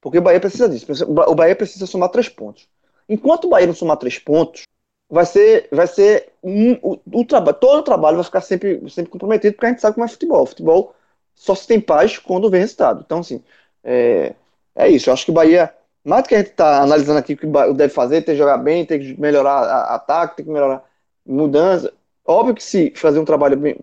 [0.00, 0.86] Porque o Bahia precisa disso.
[1.10, 2.68] O Bahia precisa somar três pontos.
[3.08, 4.62] Enquanto o Bahia não somar três pontos,
[5.08, 9.10] vai ser, vai ser um, o, o trabalho, todo o trabalho vai ficar sempre, sempre
[9.10, 10.46] comprometido, porque a gente sabe como é futebol.
[10.46, 10.94] Futebol
[11.34, 13.02] só se tem paz quando vem resultado.
[13.04, 13.42] Então, assim,
[13.84, 14.34] é,
[14.74, 15.08] é isso.
[15.08, 15.72] Eu acho que o Bahia,
[16.04, 18.58] mais do que a gente está analisando aqui o que deve fazer, tem que jogar
[18.58, 20.84] bem, tem que melhorar a, ataque, tem que melhorar
[21.24, 21.92] mudança.
[22.24, 23.76] Óbvio que se fazer um trabalho bem,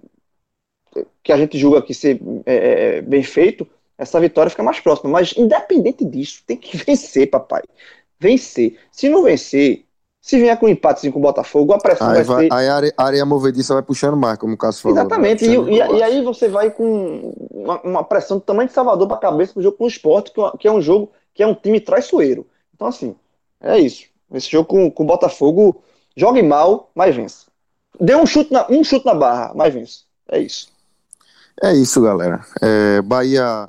[1.24, 3.67] que a gente julga que ser é, é bem feito,
[3.97, 5.09] essa vitória fica mais próxima.
[5.09, 7.63] Mas, independente disso, tem que vencer, papai.
[8.19, 8.78] Vencer.
[8.91, 9.86] Se não vencer,
[10.24, 12.53] se vier com um empate com o Botafogo, a pressão aí vai, ser.
[12.53, 14.97] Aí a areia, a areia movediça vai puxando mais, como o Cássio falou.
[14.97, 15.45] Exatamente.
[15.45, 19.17] E, e, e, aí você vai com uma, uma pressão do tamanho de Salvador para
[19.17, 21.78] a cabeça pro jogo com o esporte, que é um jogo que é um time
[21.78, 22.47] traiçoeiro.
[22.74, 23.13] Então, assim,
[23.59, 24.05] é isso.
[24.34, 25.84] Esse jogo com, com o Botafogo,
[26.15, 27.47] jogue mal, mas vence.
[27.99, 30.03] Dê um chute na, um chute na barra, mas vence.
[30.32, 30.69] É isso.
[31.61, 32.45] É isso, galera.
[32.61, 33.67] É, Bahia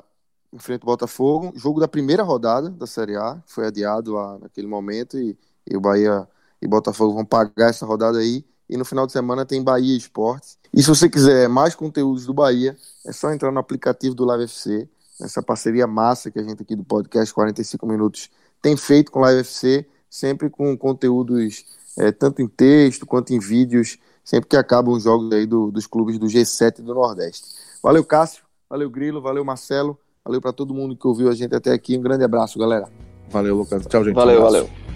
[0.53, 5.19] enfrenta o Botafogo, jogo da primeira rodada da Série A, foi adiado lá naquele momento
[5.19, 5.37] e,
[5.69, 6.25] e o Bahia
[6.61, 8.45] e Botafogo vão pagar essa rodada aí.
[8.69, 10.57] E no final de semana tem Bahia Esportes.
[10.73, 12.75] E se você quiser mais conteúdos do Bahia,
[13.05, 14.89] é só entrar no aplicativo do Live FC,
[15.21, 18.29] essa parceria massa que a gente aqui do podcast 45 Minutos
[18.61, 21.65] tem feito com o Live FC, sempre com conteúdos
[21.97, 25.87] é, tanto em texto quanto em vídeos, sempre que acabam os jogos aí do, dos
[25.87, 27.45] clubes do G7 do Nordeste.
[27.81, 28.43] Valeu, Cássio.
[28.69, 29.21] Valeu, Grilo.
[29.21, 29.97] Valeu, Marcelo.
[30.23, 31.97] Valeu para todo mundo que ouviu a gente até aqui.
[31.97, 32.89] Um grande abraço, galera.
[33.29, 33.85] Valeu, Lucas.
[33.85, 34.15] Tchau, gente.
[34.15, 34.94] Valeu, um valeu.